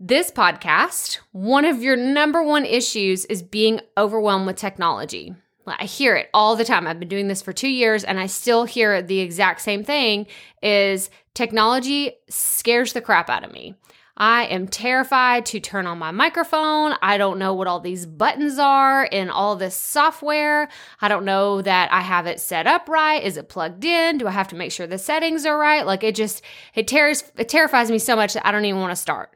this 0.00 0.30
podcast, 0.30 1.18
one 1.32 1.64
of 1.64 1.82
your 1.82 1.96
number 1.96 2.42
one 2.42 2.64
issues 2.64 3.24
is 3.26 3.42
being 3.42 3.80
overwhelmed 3.98 4.46
with 4.46 4.56
technology. 4.56 5.34
I 5.66 5.84
hear 5.84 6.16
it 6.16 6.28
all 6.34 6.56
the 6.56 6.64
time. 6.64 6.86
I've 6.86 6.98
been 6.98 7.08
doing 7.08 7.28
this 7.28 7.42
for 7.42 7.52
2 7.52 7.68
years 7.68 8.04
and 8.04 8.18
I 8.18 8.26
still 8.26 8.64
hear 8.64 9.00
the 9.00 9.20
exact 9.20 9.60
same 9.60 9.84
thing 9.84 10.26
is 10.62 11.10
technology 11.34 12.12
scares 12.28 12.92
the 12.92 13.00
crap 13.00 13.30
out 13.30 13.44
of 13.44 13.52
me. 13.52 13.74
I 14.14 14.44
am 14.44 14.68
terrified 14.68 15.46
to 15.46 15.58
turn 15.58 15.86
on 15.86 15.98
my 15.98 16.10
microphone. 16.10 16.94
I 17.00 17.16
don't 17.16 17.38
know 17.38 17.54
what 17.54 17.66
all 17.66 17.80
these 17.80 18.04
buttons 18.04 18.58
are 18.58 19.04
in 19.04 19.30
all 19.30 19.56
this 19.56 19.74
software. 19.74 20.68
I 21.00 21.08
don't 21.08 21.24
know 21.24 21.62
that 21.62 21.90
I 21.90 22.02
have 22.02 22.26
it 22.26 22.38
set 22.38 22.66
up 22.66 22.90
right. 22.90 23.22
Is 23.22 23.38
it 23.38 23.48
plugged 23.48 23.84
in? 23.84 24.18
Do 24.18 24.26
I 24.26 24.32
have 24.32 24.48
to 24.48 24.56
make 24.56 24.70
sure 24.70 24.86
the 24.86 24.98
settings 24.98 25.46
are 25.46 25.56
right? 25.56 25.86
Like 25.86 26.04
it 26.04 26.14
just 26.14 26.42
it 26.74 26.86
tears 26.86 27.24
it 27.38 27.48
terrifies 27.48 27.90
me 27.90 27.98
so 27.98 28.14
much 28.14 28.34
that 28.34 28.46
I 28.46 28.52
don't 28.52 28.66
even 28.66 28.80
want 28.80 28.92
to 28.92 28.96
start. 28.96 29.34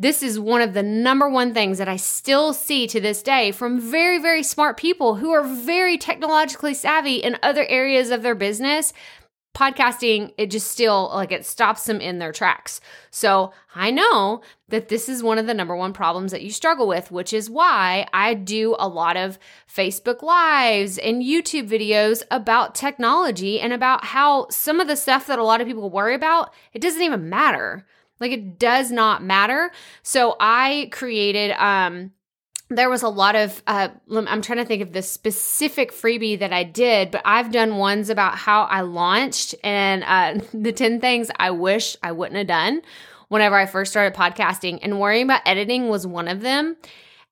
This 0.00 0.22
is 0.22 0.40
one 0.40 0.62
of 0.62 0.72
the 0.72 0.82
number 0.82 1.28
one 1.28 1.52
things 1.52 1.76
that 1.76 1.86
I 1.86 1.96
still 1.96 2.54
see 2.54 2.86
to 2.86 3.02
this 3.02 3.22
day 3.22 3.52
from 3.52 3.78
very, 3.78 4.18
very 4.18 4.42
smart 4.42 4.78
people 4.78 5.16
who 5.16 5.30
are 5.30 5.44
very 5.44 5.98
technologically 5.98 6.72
savvy 6.72 7.16
in 7.16 7.36
other 7.42 7.66
areas 7.66 8.08
of 8.08 8.22
their 8.22 8.34
business 8.34 8.94
podcasting, 9.54 10.32
it 10.38 10.50
just 10.50 10.70
still 10.70 11.10
like 11.12 11.32
it 11.32 11.44
stops 11.44 11.84
them 11.84 12.00
in 12.00 12.18
their 12.18 12.32
tracks. 12.32 12.80
So 13.10 13.52
I 13.74 13.90
know 13.90 14.40
that 14.68 14.88
this 14.88 15.08
is 15.08 15.22
one 15.22 15.38
of 15.38 15.46
the 15.46 15.52
number 15.54 15.76
one 15.76 15.92
problems 15.92 16.32
that 16.32 16.42
you 16.42 16.50
struggle 16.50 16.86
with, 16.86 17.10
which 17.10 17.34
is 17.34 17.50
why 17.50 18.06
I 18.14 18.34
do 18.34 18.76
a 18.78 18.88
lot 18.88 19.18
of 19.18 19.38
Facebook 19.68 20.22
Lives 20.22 20.96
and 20.96 21.22
YouTube 21.22 21.68
videos 21.68 22.22
about 22.30 22.74
technology 22.74 23.60
and 23.60 23.74
about 23.74 24.06
how 24.06 24.48
some 24.48 24.80
of 24.80 24.86
the 24.88 24.96
stuff 24.96 25.26
that 25.26 25.38
a 25.38 25.44
lot 25.44 25.60
of 25.60 25.66
people 25.66 25.90
worry 25.90 26.14
about, 26.14 26.54
it 26.72 26.80
doesn't 26.80 27.02
even 27.02 27.28
matter. 27.28 27.84
Like 28.20 28.32
it 28.32 28.58
does 28.58 28.90
not 28.90 29.24
matter. 29.24 29.72
So 30.02 30.36
I 30.38 30.88
created 30.92 31.52
um 31.52 32.12
there 32.70 32.88
was 32.88 33.02
a 33.02 33.08
lot 33.08 33.34
of 33.34 33.62
uh, 33.66 33.88
i'm 34.08 34.40
trying 34.40 34.58
to 34.58 34.64
think 34.64 34.80
of 34.80 34.92
the 34.92 35.02
specific 35.02 35.92
freebie 35.92 36.38
that 36.38 36.52
i 36.52 36.62
did 36.62 37.10
but 37.10 37.20
i've 37.24 37.50
done 37.50 37.76
ones 37.76 38.08
about 38.08 38.36
how 38.36 38.62
i 38.62 38.80
launched 38.80 39.54
and 39.62 40.04
uh, 40.04 40.42
the 40.54 40.72
10 40.72 41.00
things 41.00 41.30
i 41.38 41.50
wish 41.50 41.96
i 42.02 42.12
wouldn't 42.12 42.38
have 42.38 42.46
done 42.46 42.80
whenever 43.28 43.56
i 43.56 43.66
first 43.66 43.90
started 43.90 44.16
podcasting 44.16 44.78
and 44.82 45.00
worrying 45.00 45.24
about 45.24 45.42
editing 45.44 45.88
was 45.88 46.06
one 46.06 46.28
of 46.28 46.40
them 46.40 46.76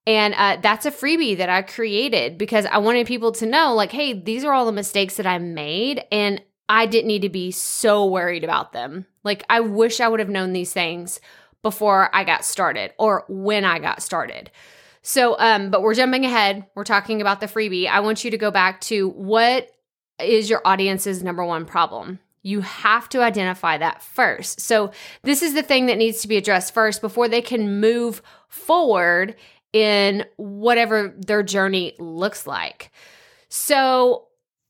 and 0.07 0.35
uh, 0.35 0.57
that's 0.61 0.87
a 0.87 0.90
freebie 0.90 1.37
that 1.37 1.49
i 1.49 1.62
created 1.62 2.37
because 2.37 2.66
i 2.66 2.78
wanted 2.78 3.07
people 3.07 3.33
to 3.33 3.47
know 3.47 3.75
like 3.75 3.92
hey 3.92 4.12
these 4.12 4.45
are 4.45 4.52
all 4.52 4.66
the 4.66 4.73
mistakes 4.73 5.16
that 5.16 5.26
i 5.26 5.38
made 5.38 6.02
and 6.11 6.42
i 6.69 6.87
didn't 6.87 7.09
need 7.09 7.23
to 7.23 7.29
be 7.29 7.51
so 7.51 8.07
worried 8.07 8.45
about 8.45 8.73
them 8.73 9.07
like 9.25 9.45
i 9.51 9.61
wish 9.61 10.01
i 10.01 10.09
would 10.09 10.21
have 10.21 10.29
known 10.29 10.53
these 10.53 10.73
things 10.73 11.21
before 11.63 12.15
i 12.15 12.25
got 12.25 12.45
started 12.45 12.93
or 12.99 13.25
when 13.29 13.65
i 13.65 13.79
got 13.79 14.03
started 14.03 14.51
so, 15.09 15.39
um, 15.39 15.71
but 15.71 15.81
we're 15.81 15.95
jumping 15.95 16.27
ahead. 16.27 16.67
We're 16.75 16.85
talking 16.85 17.23
about 17.23 17.41
the 17.41 17.47
freebie. 17.47 17.89
I 17.89 18.01
want 18.01 18.25
you 18.25 18.31
to 18.31 18.37
go 18.37 18.51
back 18.51 18.81
to 18.83 19.09
what 19.09 19.71
is 20.21 20.51
your 20.51 20.61
audience's 20.67 21.23
number 21.23 21.43
one 21.45 21.65
problem? 21.65 22.19
You 22.43 22.61
have 22.61 23.09
to 23.11 23.23
identify 23.23 23.79
that 23.79 24.03
first. 24.03 24.61
So, 24.61 24.93
this 25.23 25.43
is 25.43 25.55
the 25.55 25.63
thing 25.63 25.87
that 25.87 25.97
needs 25.97 26.21
to 26.21 26.29
be 26.29 26.37
addressed 26.37 26.75
first 26.75 27.01
before 27.01 27.27
they 27.27 27.41
can 27.41 27.81
move 27.81 28.21
forward 28.49 29.37
in 29.73 30.27
whatever 30.37 31.15
their 31.17 31.43
journey 31.43 31.95
looks 31.99 32.47
like. 32.47 32.91
So, 33.49 34.27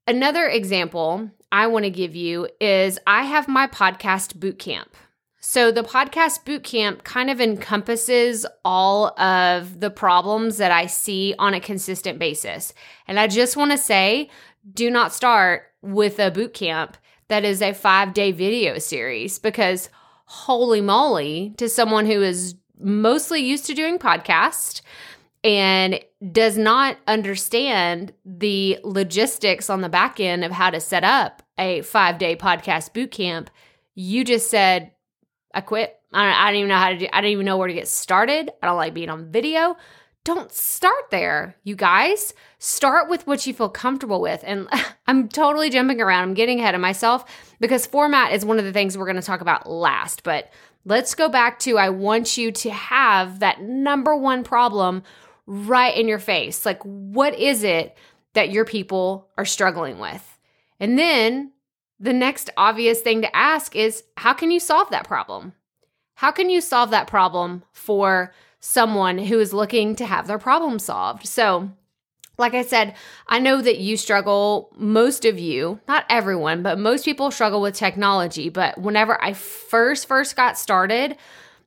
another 0.06 0.46
example 0.46 1.30
I 1.50 1.66
want 1.66 1.84
to 1.84 1.90
give 1.90 2.14
you 2.14 2.48
is 2.60 2.98
I 3.06 3.24
have 3.24 3.48
my 3.48 3.66
podcast 3.66 4.38
boot 4.38 4.58
camp. 4.58 4.96
So, 5.40 5.70
the 5.70 5.82
podcast 5.82 6.44
bootcamp 6.44 7.04
kind 7.04 7.30
of 7.30 7.40
encompasses 7.40 8.44
all 8.64 9.18
of 9.18 9.80
the 9.80 9.88
problems 9.88 10.58
that 10.58 10.72
I 10.72 10.86
see 10.86 11.34
on 11.38 11.54
a 11.54 11.60
consistent 11.60 12.18
basis. 12.18 12.74
And 13.06 13.20
I 13.20 13.28
just 13.28 13.56
want 13.56 13.70
to 13.70 13.78
say 13.78 14.30
do 14.74 14.90
not 14.90 15.14
start 15.14 15.62
with 15.80 16.18
a 16.18 16.30
bootcamp 16.30 16.94
that 17.28 17.44
is 17.44 17.62
a 17.62 17.72
five 17.72 18.12
day 18.12 18.32
video 18.32 18.78
series 18.78 19.38
because 19.38 19.88
holy 20.26 20.80
moly, 20.80 21.54
to 21.56 21.68
someone 21.68 22.04
who 22.04 22.22
is 22.22 22.54
mostly 22.78 23.40
used 23.40 23.64
to 23.66 23.74
doing 23.74 23.98
podcast 23.98 24.82
and 25.44 26.00
does 26.32 26.58
not 26.58 26.96
understand 27.06 28.12
the 28.24 28.78
logistics 28.82 29.70
on 29.70 29.80
the 29.80 29.88
back 29.88 30.20
end 30.20 30.44
of 30.44 30.52
how 30.52 30.70
to 30.70 30.80
set 30.80 31.04
up 31.04 31.42
a 31.58 31.82
five 31.82 32.18
day 32.18 32.36
podcast 32.36 32.92
boot 32.92 33.10
camp, 33.10 33.50
you 33.94 34.24
just 34.24 34.50
said, 34.50 34.92
I 35.54 35.60
quit. 35.60 35.94
I 36.12 36.24
don't, 36.24 36.34
I 36.34 36.46
don't 36.46 36.56
even 36.56 36.68
know 36.68 36.76
how 36.76 36.88
to 36.90 36.98
do. 36.98 37.06
I 37.12 37.20
don't 37.20 37.30
even 37.30 37.46
know 37.46 37.56
where 37.56 37.68
to 37.68 37.74
get 37.74 37.88
started. 37.88 38.50
I 38.62 38.66
don't 38.66 38.76
like 38.76 38.94
being 38.94 39.10
on 39.10 39.30
video. 39.30 39.76
Don't 40.24 40.52
start 40.52 41.10
there, 41.10 41.56
you 41.64 41.74
guys. 41.74 42.34
Start 42.58 43.08
with 43.08 43.26
what 43.26 43.46
you 43.46 43.54
feel 43.54 43.68
comfortable 43.68 44.20
with. 44.20 44.42
And 44.44 44.68
I'm 45.06 45.28
totally 45.28 45.70
jumping 45.70 46.00
around. 46.00 46.22
I'm 46.22 46.34
getting 46.34 46.60
ahead 46.60 46.74
of 46.74 46.80
myself 46.80 47.24
because 47.60 47.86
format 47.86 48.32
is 48.32 48.44
one 48.44 48.58
of 48.58 48.64
the 48.64 48.72
things 48.72 48.96
we're 48.96 49.06
going 49.06 49.16
to 49.16 49.22
talk 49.22 49.40
about 49.40 49.70
last. 49.70 50.22
But 50.22 50.50
let's 50.84 51.14
go 51.14 51.28
back 51.28 51.58
to 51.60 51.78
I 51.78 51.90
want 51.90 52.36
you 52.36 52.52
to 52.52 52.70
have 52.70 53.40
that 53.40 53.62
number 53.62 54.16
one 54.16 54.44
problem 54.44 55.02
right 55.48 55.96
in 55.96 56.06
your 56.06 56.18
face. 56.18 56.66
Like, 56.66 56.82
what 56.82 57.34
is 57.36 57.64
it 57.64 57.96
that 58.34 58.50
your 58.50 58.66
people 58.66 59.28
are 59.38 59.46
struggling 59.46 59.98
with? 59.98 60.38
And 60.78 60.98
then 60.98 61.52
the 61.98 62.12
next 62.12 62.50
obvious 62.56 63.00
thing 63.00 63.22
to 63.22 63.36
ask 63.36 63.74
is 63.74 64.04
how 64.18 64.34
can 64.34 64.50
you 64.50 64.60
solve 64.60 64.90
that 64.90 65.08
problem? 65.08 65.54
How 66.14 66.30
can 66.30 66.50
you 66.50 66.60
solve 66.60 66.90
that 66.90 67.06
problem 67.06 67.64
for 67.72 68.34
someone 68.60 69.18
who 69.18 69.40
is 69.40 69.54
looking 69.54 69.96
to 69.96 70.06
have 70.06 70.26
their 70.26 70.38
problem 70.38 70.78
solved? 70.78 71.26
So, 71.26 71.70
like 72.36 72.54
I 72.54 72.62
said, 72.62 72.94
I 73.26 73.38
know 73.40 73.62
that 73.62 73.78
you 73.78 73.96
struggle, 73.96 74.70
most 74.76 75.24
of 75.24 75.38
you, 75.38 75.80
not 75.88 76.04
everyone, 76.10 76.62
but 76.62 76.78
most 76.78 77.04
people 77.04 77.30
struggle 77.30 77.60
with 77.60 77.74
technology. 77.74 78.48
But 78.48 78.78
whenever 78.78 79.20
I 79.20 79.32
first 79.32 80.06
first 80.06 80.36
got 80.36 80.58
started, 80.58 81.16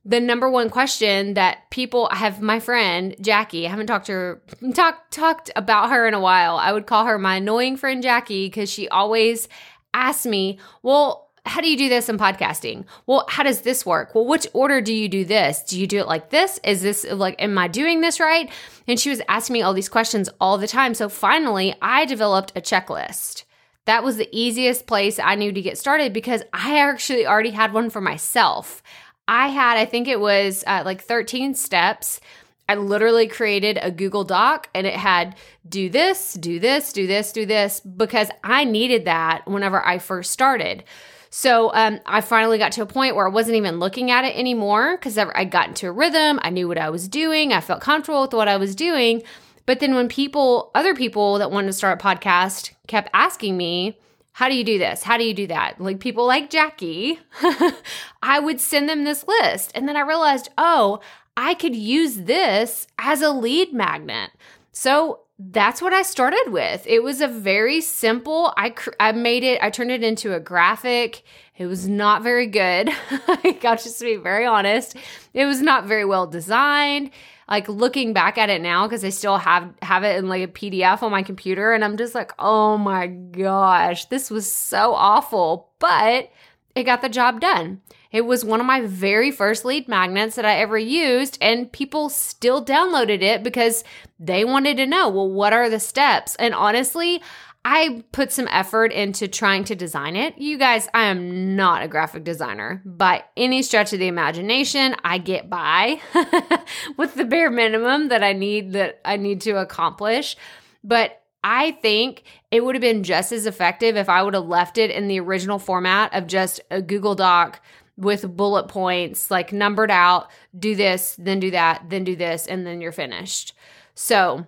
the 0.04 0.20
number 0.20 0.50
one 0.50 0.68
question 0.68 1.34
that 1.34 1.70
people 1.70 2.08
I 2.10 2.16
have 2.16 2.42
my 2.42 2.58
friend 2.58 3.14
Jackie, 3.20 3.66
I 3.66 3.70
haven't 3.70 3.86
talked 3.86 4.06
to 4.06 4.12
her 4.12 4.42
talked 4.74 5.12
talked 5.12 5.50
about 5.54 5.90
her 5.90 6.06
in 6.08 6.14
a 6.14 6.20
while. 6.20 6.56
I 6.56 6.72
would 6.72 6.86
call 6.86 7.06
her 7.06 7.18
my 7.18 7.36
annoying 7.36 7.76
friend 7.76 8.02
Jackie 8.02 8.46
because 8.46 8.70
she 8.70 8.88
always 8.88 9.48
ask 9.94 10.26
me, 10.26 10.58
well, 10.82 11.30
how 11.44 11.60
do 11.60 11.68
you 11.68 11.76
do 11.76 11.88
this 11.88 12.08
in 12.08 12.18
podcasting? 12.18 12.84
Well, 13.06 13.26
how 13.28 13.42
does 13.42 13.62
this 13.62 13.84
work? 13.84 14.14
Well, 14.14 14.26
which 14.26 14.46
order 14.52 14.80
do 14.80 14.92
you 14.92 15.08
do 15.08 15.24
this? 15.24 15.62
Do 15.64 15.78
you 15.78 15.86
do 15.86 15.98
it 15.98 16.06
like 16.06 16.30
this? 16.30 16.60
Is 16.62 16.82
this 16.82 17.04
like, 17.04 17.40
am 17.42 17.58
I 17.58 17.68
doing 17.68 18.00
this 18.00 18.20
right? 18.20 18.50
And 18.86 18.98
she 18.98 19.10
was 19.10 19.20
asking 19.28 19.54
me 19.54 19.62
all 19.62 19.74
these 19.74 19.88
questions 19.88 20.28
all 20.40 20.56
the 20.56 20.68
time. 20.68 20.94
So 20.94 21.08
finally, 21.08 21.74
I 21.82 22.04
developed 22.06 22.52
a 22.54 22.60
checklist. 22.60 23.44
That 23.86 24.04
was 24.04 24.16
the 24.16 24.28
easiest 24.30 24.86
place 24.86 25.18
I 25.18 25.34
knew 25.34 25.50
to 25.50 25.62
get 25.62 25.78
started 25.78 26.12
because 26.12 26.44
I 26.52 26.78
actually 26.78 27.26
already 27.26 27.50
had 27.50 27.72
one 27.72 27.90
for 27.90 28.00
myself. 28.00 28.80
I 29.28 29.48
had, 29.48 29.76
I 29.76 29.84
think 29.84 30.08
it 30.08 30.20
was 30.20 30.64
uh, 30.66 30.82
like 30.84 31.02
13 31.02 31.54
steps 31.54 32.20
I 32.68 32.76
literally 32.76 33.26
created 33.26 33.78
a 33.82 33.90
Google 33.90 34.24
Doc 34.24 34.68
and 34.74 34.86
it 34.86 34.94
had 34.94 35.36
do 35.68 35.90
this, 35.90 36.34
do 36.34 36.58
this, 36.58 36.92
do 36.92 37.06
this, 37.06 37.32
do 37.32 37.44
this, 37.44 37.80
because 37.80 38.30
I 38.42 38.64
needed 38.64 39.04
that 39.04 39.46
whenever 39.46 39.84
I 39.84 39.98
first 39.98 40.30
started. 40.30 40.84
So 41.28 41.70
um, 41.74 42.00
I 42.06 42.20
finally 42.20 42.58
got 42.58 42.72
to 42.72 42.82
a 42.82 42.86
point 42.86 43.16
where 43.16 43.26
I 43.26 43.30
wasn't 43.30 43.56
even 43.56 43.78
looking 43.78 44.10
at 44.10 44.24
it 44.24 44.36
anymore 44.36 44.96
because 44.96 45.18
I 45.18 45.44
got 45.44 45.68
into 45.68 45.88
a 45.88 45.92
rhythm. 45.92 46.38
I 46.42 46.50
knew 46.50 46.68
what 46.68 46.78
I 46.78 46.90
was 46.90 47.08
doing. 47.08 47.52
I 47.52 47.60
felt 47.60 47.80
comfortable 47.80 48.22
with 48.22 48.34
what 48.34 48.48
I 48.48 48.56
was 48.56 48.74
doing. 48.74 49.22
But 49.64 49.80
then 49.80 49.94
when 49.94 50.08
people, 50.08 50.70
other 50.74 50.94
people 50.94 51.38
that 51.38 51.50
wanted 51.50 51.68
to 51.68 51.72
start 51.72 52.00
a 52.00 52.04
podcast 52.04 52.72
kept 52.86 53.10
asking 53.14 53.56
me, 53.56 53.98
how 54.32 54.48
do 54.48 54.54
you 54.54 54.64
do 54.64 54.78
this? 54.78 55.02
How 55.02 55.18
do 55.18 55.24
you 55.24 55.34
do 55.34 55.46
that? 55.48 55.80
Like 55.80 56.00
people 56.00 56.26
like 56.26 56.50
Jackie, 56.50 57.20
I 58.22 58.40
would 58.40 58.60
send 58.60 58.88
them 58.88 59.04
this 59.04 59.26
list. 59.26 59.72
And 59.74 59.88
then 59.88 59.96
I 59.96 60.00
realized, 60.00 60.48
oh, 60.56 61.00
I 61.36 61.54
could 61.54 61.76
use 61.76 62.16
this 62.16 62.86
as 62.98 63.22
a 63.22 63.30
lead 63.30 63.72
magnet. 63.72 64.30
So 64.72 65.20
that's 65.38 65.82
what 65.82 65.92
I 65.92 66.02
started 66.02 66.46
with. 66.48 66.86
It 66.86 67.02
was 67.02 67.20
a 67.20 67.28
very 67.28 67.80
simple. 67.80 68.54
I 68.56 68.74
I 69.00 69.12
made 69.12 69.42
it. 69.42 69.62
I 69.62 69.70
turned 69.70 69.90
it 69.90 70.02
into 70.02 70.34
a 70.34 70.40
graphic. 70.40 71.22
It 71.56 71.66
was 71.66 71.88
not 71.88 72.22
very 72.22 72.46
good. 72.46 72.90
I 73.10 73.58
got 73.60 73.80
to 73.80 74.04
be 74.04 74.16
very 74.16 74.46
honest. 74.46 74.96
It 75.34 75.44
was 75.44 75.60
not 75.60 75.86
very 75.86 76.04
well 76.04 76.26
designed. 76.26 77.10
Like 77.52 77.68
looking 77.68 78.14
back 78.14 78.38
at 78.38 78.48
it 78.48 78.62
now, 78.62 78.86
because 78.86 79.04
I 79.04 79.10
still 79.10 79.36
have 79.36 79.74
have 79.82 80.04
it 80.04 80.16
in 80.16 80.26
like 80.26 80.42
a 80.42 80.48
PDF 80.48 81.02
on 81.02 81.10
my 81.10 81.22
computer, 81.22 81.74
and 81.74 81.84
I'm 81.84 81.98
just 81.98 82.14
like, 82.14 82.32
oh 82.38 82.78
my 82.78 83.08
gosh, 83.08 84.06
this 84.06 84.30
was 84.30 84.50
so 84.50 84.94
awful. 84.94 85.68
But 85.78 86.30
it 86.74 86.84
got 86.84 87.02
the 87.02 87.10
job 87.10 87.42
done. 87.42 87.82
It 88.10 88.22
was 88.22 88.42
one 88.42 88.60
of 88.60 88.64
my 88.64 88.80
very 88.80 89.30
first 89.30 89.66
lead 89.66 89.86
magnets 89.86 90.36
that 90.36 90.46
I 90.46 90.60
ever 90.60 90.78
used, 90.78 91.36
and 91.42 91.70
people 91.70 92.08
still 92.08 92.64
downloaded 92.64 93.20
it 93.20 93.42
because 93.42 93.84
they 94.18 94.46
wanted 94.46 94.78
to 94.78 94.86
know, 94.86 95.10
well, 95.10 95.28
what 95.28 95.52
are 95.52 95.68
the 95.68 95.78
steps? 95.78 96.34
And 96.36 96.54
honestly, 96.54 97.20
I 97.64 98.04
put 98.10 98.32
some 98.32 98.48
effort 98.48 98.92
into 98.92 99.28
trying 99.28 99.64
to 99.64 99.76
design 99.76 100.16
it. 100.16 100.36
You 100.36 100.58
guys, 100.58 100.88
I 100.92 101.04
am 101.04 101.54
not 101.54 101.82
a 101.82 101.88
graphic 101.88 102.24
designer 102.24 102.82
by 102.84 103.24
any 103.36 103.62
stretch 103.62 103.92
of 103.92 104.00
the 104.00 104.08
imagination. 104.08 104.96
I 105.04 105.18
get 105.18 105.48
by 105.48 106.00
with 106.96 107.14
the 107.14 107.24
bare 107.24 107.50
minimum 107.50 108.08
that 108.08 108.24
I 108.24 108.32
need 108.32 108.72
that 108.72 109.00
I 109.04 109.16
need 109.16 109.40
to 109.42 109.60
accomplish. 109.60 110.36
But 110.82 111.22
I 111.44 111.72
think 111.72 112.24
it 112.50 112.64
would 112.64 112.74
have 112.74 112.82
been 112.82 113.04
just 113.04 113.30
as 113.30 113.46
effective 113.46 113.96
if 113.96 114.08
I 114.08 114.22
would 114.22 114.34
have 114.34 114.46
left 114.46 114.76
it 114.76 114.90
in 114.90 115.06
the 115.06 115.20
original 115.20 115.60
format 115.60 116.14
of 116.14 116.26
just 116.26 116.60
a 116.70 116.82
Google 116.82 117.14
Doc 117.14 117.60
with 117.96 118.36
bullet 118.36 118.68
points, 118.68 119.30
like 119.30 119.52
numbered 119.52 119.90
out, 119.90 120.30
do 120.58 120.74
this, 120.74 121.14
then 121.18 121.38
do 121.38 121.50
that, 121.52 121.84
then 121.88 122.04
do 122.04 122.16
this, 122.16 122.46
and 122.46 122.66
then 122.66 122.80
you're 122.80 122.90
finished. 122.90 123.54
So 123.94 124.46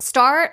start 0.00 0.52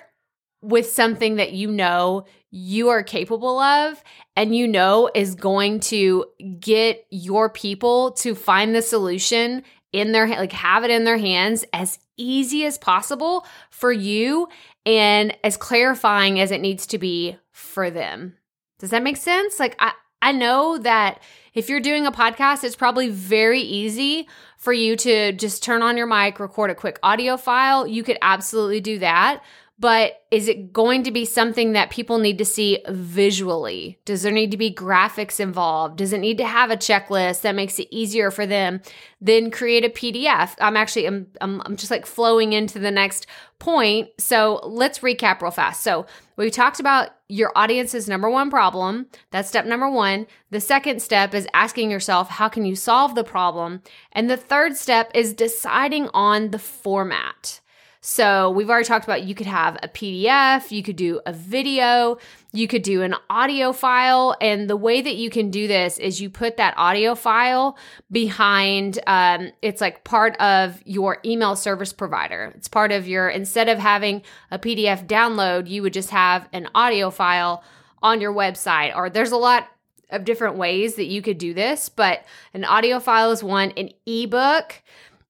with 0.66 0.88
something 0.90 1.36
that 1.36 1.52
you 1.52 1.70
know 1.70 2.26
you 2.50 2.88
are 2.88 3.04
capable 3.04 3.60
of 3.60 4.02
and 4.34 4.54
you 4.56 4.66
know 4.66 5.08
is 5.14 5.36
going 5.36 5.78
to 5.78 6.24
get 6.58 7.06
your 7.10 7.48
people 7.48 8.10
to 8.10 8.34
find 8.34 8.74
the 8.74 8.82
solution 8.82 9.62
in 9.92 10.10
their 10.10 10.26
like 10.26 10.52
have 10.52 10.82
it 10.82 10.90
in 10.90 11.04
their 11.04 11.18
hands 11.18 11.64
as 11.72 12.00
easy 12.16 12.64
as 12.64 12.78
possible 12.78 13.46
for 13.70 13.92
you 13.92 14.48
and 14.84 15.36
as 15.44 15.56
clarifying 15.56 16.40
as 16.40 16.50
it 16.50 16.60
needs 16.60 16.86
to 16.86 16.98
be 16.98 17.36
for 17.52 17.88
them. 17.88 18.34
Does 18.80 18.90
that 18.90 19.04
make 19.04 19.18
sense? 19.18 19.60
Like 19.60 19.76
I 19.78 19.92
I 20.20 20.32
know 20.32 20.78
that 20.78 21.22
if 21.54 21.68
you're 21.68 21.80
doing 21.80 22.06
a 22.06 22.12
podcast, 22.12 22.64
it's 22.64 22.74
probably 22.74 23.08
very 23.08 23.60
easy 23.60 24.28
for 24.58 24.72
you 24.72 24.96
to 24.96 25.32
just 25.32 25.62
turn 25.62 25.82
on 25.82 25.96
your 25.96 26.06
mic, 26.06 26.40
record 26.40 26.70
a 26.70 26.74
quick 26.74 26.98
audio 27.02 27.36
file. 27.36 27.86
You 27.86 28.02
could 28.02 28.18
absolutely 28.20 28.80
do 28.80 28.98
that. 28.98 29.42
But 29.78 30.22
is 30.30 30.48
it 30.48 30.72
going 30.72 31.02
to 31.02 31.10
be 31.10 31.26
something 31.26 31.72
that 31.72 31.90
people 31.90 32.18
need 32.18 32.38
to 32.38 32.46
see 32.46 32.78
visually? 32.88 33.98
Does 34.06 34.22
there 34.22 34.32
need 34.32 34.50
to 34.52 34.56
be 34.56 34.72
graphics 34.72 35.38
involved? 35.38 35.98
Does 35.98 36.14
it 36.14 36.18
need 36.18 36.38
to 36.38 36.46
have 36.46 36.70
a 36.70 36.78
checklist 36.78 37.42
that 37.42 37.54
makes 37.54 37.78
it 37.78 37.88
easier 37.90 38.30
for 38.30 38.46
them? 38.46 38.80
Then 39.20 39.50
create 39.50 39.84
a 39.84 39.90
PDF. 39.90 40.54
I'm 40.60 40.78
actually 40.78 41.04
I'm, 41.04 41.26
I'm, 41.42 41.60
I'm 41.66 41.76
just 41.76 41.90
like 41.90 42.06
flowing 42.06 42.54
into 42.54 42.78
the 42.78 42.90
next 42.90 43.26
point. 43.58 44.08
So 44.18 44.60
let's 44.64 45.00
recap 45.00 45.42
real 45.42 45.50
fast. 45.50 45.82
So 45.82 46.06
we 46.36 46.50
talked 46.50 46.80
about 46.80 47.10
your 47.28 47.52
audience's 47.54 48.08
number 48.08 48.30
one 48.30 48.48
problem. 48.48 49.06
That's 49.30 49.48
step 49.48 49.66
number 49.66 49.90
one. 49.90 50.26
The 50.50 50.60
second 50.60 51.02
step 51.02 51.34
is 51.34 51.46
asking 51.52 51.90
yourself, 51.90 52.30
how 52.30 52.48
can 52.48 52.64
you 52.64 52.76
solve 52.76 53.14
the 53.14 53.24
problem? 53.24 53.82
And 54.12 54.30
the 54.30 54.38
third 54.38 54.74
step 54.76 55.10
is 55.14 55.34
deciding 55.34 56.08
on 56.14 56.50
the 56.50 56.58
format. 56.58 57.60
So 58.08 58.50
we've 58.50 58.70
already 58.70 58.86
talked 58.86 59.04
about 59.04 59.24
you 59.24 59.34
could 59.34 59.48
have 59.48 59.78
a 59.82 59.88
PDF, 59.88 60.70
you 60.70 60.84
could 60.84 60.94
do 60.94 61.20
a 61.26 61.32
video, 61.32 62.18
you 62.52 62.68
could 62.68 62.84
do 62.84 63.02
an 63.02 63.16
audio 63.28 63.72
file. 63.72 64.36
And 64.40 64.70
the 64.70 64.76
way 64.76 65.00
that 65.00 65.16
you 65.16 65.28
can 65.28 65.50
do 65.50 65.66
this 65.66 65.98
is 65.98 66.20
you 66.20 66.30
put 66.30 66.56
that 66.58 66.74
audio 66.76 67.16
file 67.16 67.76
behind, 68.12 69.00
um, 69.08 69.50
it's 69.60 69.80
like 69.80 70.04
part 70.04 70.36
of 70.36 70.80
your 70.84 71.18
email 71.24 71.56
service 71.56 71.92
provider. 71.92 72.52
It's 72.54 72.68
part 72.68 72.92
of 72.92 73.08
your, 73.08 73.28
instead 73.28 73.68
of 73.68 73.80
having 73.80 74.22
a 74.52 74.58
PDF 74.60 75.04
download, 75.08 75.68
you 75.68 75.82
would 75.82 75.92
just 75.92 76.10
have 76.10 76.48
an 76.52 76.68
audio 76.76 77.10
file 77.10 77.64
on 78.04 78.20
your 78.20 78.32
website. 78.32 78.94
Or 78.94 79.10
there's 79.10 79.32
a 79.32 79.36
lot 79.36 79.68
of 80.10 80.24
different 80.24 80.56
ways 80.56 80.94
that 80.94 81.06
you 81.06 81.22
could 81.22 81.38
do 81.38 81.52
this, 81.52 81.88
but 81.88 82.24
an 82.54 82.64
audio 82.64 83.00
file 83.00 83.32
is 83.32 83.42
one, 83.42 83.72
an 83.72 83.90
ebook 84.06 84.80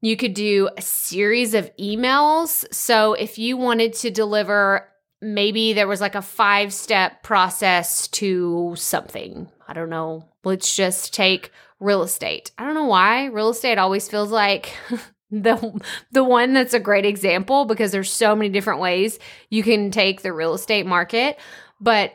you 0.06 0.16
could 0.16 0.34
do 0.34 0.68
a 0.76 0.82
series 0.82 1.52
of 1.52 1.68
emails. 1.78 2.64
So 2.72 3.14
if 3.14 3.38
you 3.38 3.56
wanted 3.56 3.92
to 3.94 4.10
deliver, 4.12 4.88
maybe 5.20 5.72
there 5.72 5.88
was 5.88 6.00
like 6.00 6.14
a 6.14 6.22
five 6.22 6.72
step 6.72 7.24
process 7.24 8.06
to 8.08 8.74
something. 8.76 9.50
I 9.66 9.72
don't 9.72 9.90
know. 9.90 10.28
Let's 10.44 10.76
just 10.76 11.12
take 11.12 11.50
real 11.80 12.04
estate. 12.04 12.52
I 12.56 12.64
don't 12.64 12.74
know 12.74 12.84
why. 12.84 13.24
Real 13.24 13.50
estate 13.50 13.78
always 13.78 14.08
feels 14.08 14.30
like 14.30 14.76
the 15.32 15.80
the 16.12 16.22
one 16.22 16.52
that's 16.52 16.74
a 16.74 16.78
great 16.78 17.04
example 17.04 17.64
because 17.64 17.90
there's 17.90 18.12
so 18.12 18.36
many 18.36 18.48
different 18.48 18.78
ways 18.78 19.18
you 19.50 19.64
can 19.64 19.90
take 19.90 20.22
the 20.22 20.32
real 20.32 20.54
estate 20.54 20.86
market. 20.86 21.36
But 21.80 22.14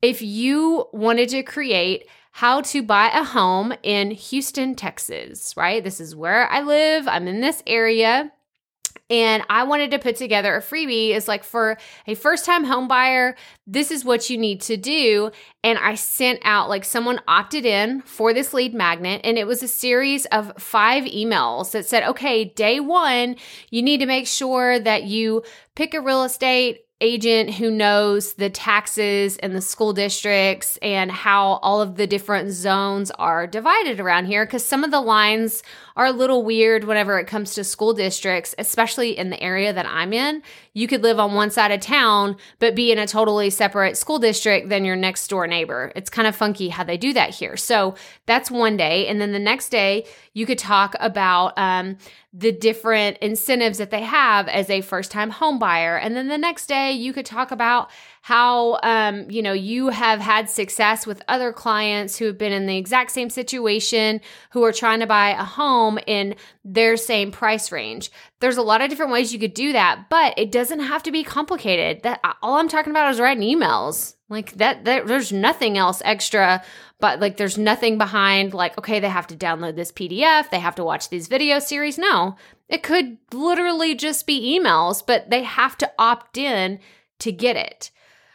if 0.00 0.22
you 0.22 0.86
wanted 0.92 1.30
to 1.30 1.42
create 1.42 2.06
how 2.32 2.62
to 2.62 2.82
buy 2.82 3.08
a 3.08 3.24
home 3.24 3.74
in 3.82 4.10
Houston, 4.10 4.74
Texas, 4.74 5.54
right? 5.56 5.84
This 5.84 6.00
is 6.00 6.16
where 6.16 6.50
I 6.50 6.62
live. 6.62 7.06
I'm 7.06 7.28
in 7.28 7.40
this 7.40 7.62
area. 7.66 8.32
And 9.10 9.42
I 9.50 9.64
wanted 9.64 9.90
to 9.90 9.98
put 9.98 10.16
together 10.16 10.56
a 10.56 10.62
freebie 10.62 11.10
is 11.10 11.28
like 11.28 11.44
for 11.44 11.76
a 12.06 12.14
first 12.14 12.46
time 12.46 12.64
home 12.64 12.88
buyer, 12.88 13.36
this 13.66 13.90
is 13.90 14.06
what 14.06 14.30
you 14.30 14.38
need 14.38 14.62
to 14.62 14.78
do. 14.78 15.30
And 15.62 15.78
I 15.78 15.96
sent 15.96 16.40
out 16.42 16.70
like 16.70 16.84
someone 16.84 17.20
opted 17.28 17.66
in 17.66 18.00
for 18.02 18.32
this 18.32 18.54
lead 18.54 18.72
magnet 18.72 19.20
and 19.24 19.36
it 19.36 19.46
was 19.46 19.62
a 19.62 19.68
series 19.68 20.24
of 20.26 20.52
five 20.58 21.04
emails 21.04 21.72
that 21.72 21.84
said, 21.84 22.04
okay, 22.04 22.46
day 22.46 22.80
one, 22.80 23.36
you 23.70 23.82
need 23.82 23.98
to 23.98 24.06
make 24.06 24.26
sure 24.26 24.78
that 24.78 25.04
you 25.04 25.42
pick 25.74 25.92
a 25.92 26.00
real 26.00 26.24
estate 26.24 26.86
agent 27.02 27.50
who 27.50 27.70
knows 27.70 28.34
the 28.34 28.48
taxes 28.48 29.36
and 29.38 29.54
the 29.54 29.60
school 29.60 29.92
districts 29.92 30.78
and 30.80 31.10
how 31.10 31.54
all 31.62 31.82
of 31.82 31.96
the 31.96 32.06
different 32.06 32.50
zones 32.52 33.10
are 33.12 33.46
divided 33.46 34.00
around 34.00 34.26
here 34.26 34.46
because 34.46 34.64
some 34.64 34.84
of 34.84 34.90
the 34.90 35.00
lines 35.00 35.62
are 35.96 36.06
a 36.06 36.12
little 36.12 36.42
weird 36.42 36.84
whenever 36.84 37.18
it 37.18 37.26
comes 37.26 37.54
to 37.54 37.64
school 37.64 37.92
districts, 37.92 38.54
especially 38.56 39.18
in 39.18 39.30
the 39.30 39.42
area 39.42 39.72
that 39.72 39.86
I'm 39.86 40.12
in. 40.12 40.42
You 40.72 40.86
could 40.86 41.02
live 41.02 41.18
on 41.18 41.34
one 41.34 41.50
side 41.50 41.70
of 41.70 41.80
town, 41.80 42.36
but 42.58 42.74
be 42.74 42.92
in 42.92 42.98
a 42.98 43.06
totally 43.06 43.50
separate 43.50 43.96
school 43.96 44.18
district 44.18 44.68
than 44.68 44.84
your 44.84 44.96
next 44.96 45.26
door 45.28 45.46
neighbor. 45.46 45.92
It's 45.94 46.08
kind 46.08 46.26
of 46.26 46.34
funky 46.34 46.70
how 46.70 46.84
they 46.84 46.96
do 46.96 47.12
that 47.12 47.30
here. 47.30 47.56
So 47.56 47.94
that's 48.26 48.50
one 48.50 48.76
day. 48.76 49.06
And 49.08 49.20
then 49.20 49.32
the 49.32 49.38
next 49.38 49.68
day, 49.68 50.06
you 50.32 50.46
could 50.46 50.58
talk 50.58 50.94
about 50.98 51.52
um, 51.58 51.98
the 52.34 52.52
different 52.52 53.18
incentives 53.18 53.76
that 53.76 53.90
they 53.90 54.00
have 54.00 54.48
as 54.48 54.70
a 54.70 54.80
first 54.80 55.10
time 55.10 55.28
home 55.28 55.58
buyer. 55.58 55.98
And 55.98 56.16
then 56.16 56.28
the 56.28 56.38
next 56.38 56.66
day, 56.66 56.92
you 56.92 57.12
could 57.12 57.26
talk 57.26 57.50
about 57.50 57.90
how 58.22 58.78
um, 58.82 59.28
you 59.30 59.42
know 59.42 59.52
you 59.52 59.88
have 59.88 60.20
had 60.20 60.48
success 60.48 61.06
with 61.06 61.22
other 61.28 61.52
clients 61.52 62.16
who 62.16 62.26
have 62.26 62.38
been 62.38 62.52
in 62.52 62.66
the 62.66 62.76
exact 62.76 63.10
same 63.10 63.28
situation 63.28 64.20
who 64.50 64.62
are 64.64 64.72
trying 64.72 65.00
to 65.00 65.06
buy 65.06 65.30
a 65.30 65.44
home 65.44 65.98
in 66.06 66.34
their 66.64 66.96
same 66.96 67.32
price 67.32 67.70
range. 67.72 68.10
There's 68.40 68.56
a 68.56 68.62
lot 68.62 68.80
of 68.80 68.88
different 68.88 69.12
ways 69.12 69.32
you 69.32 69.38
could 69.38 69.54
do 69.54 69.72
that 69.72 70.08
but 70.08 70.34
it 70.36 70.52
doesn't 70.52 70.80
have 70.80 71.02
to 71.02 71.10
be 71.10 71.24
complicated. 71.24 72.02
That 72.02 72.20
all 72.42 72.56
i'm 72.56 72.68
talking 72.68 72.92
about 72.92 73.10
is 73.12 73.20
writing 73.20 73.42
emails. 73.42 74.14
Like 74.28 74.52
that, 74.52 74.86
that 74.86 75.06
there's 75.06 75.30
nothing 75.30 75.76
else 75.76 76.00
extra 76.06 76.62
but 77.02 77.20
like 77.20 77.36
there's 77.36 77.58
nothing 77.58 77.98
behind 77.98 78.54
like 78.54 78.78
okay 78.78 78.98
they 78.98 79.10
have 79.10 79.26
to 79.26 79.36
download 79.36 79.76
this 79.76 79.92
pdf 79.92 80.48
they 80.48 80.60
have 80.60 80.74
to 80.74 80.84
watch 80.84 81.10
these 81.10 81.28
video 81.28 81.58
series 81.58 81.98
no 81.98 82.36
it 82.70 82.82
could 82.82 83.18
literally 83.34 83.94
just 83.94 84.26
be 84.26 84.58
emails 84.58 85.04
but 85.06 85.28
they 85.28 85.42
have 85.42 85.76
to 85.76 85.92
opt 85.98 86.38
in 86.38 86.78
to 87.18 87.30
get 87.30 87.56
it 87.56 87.90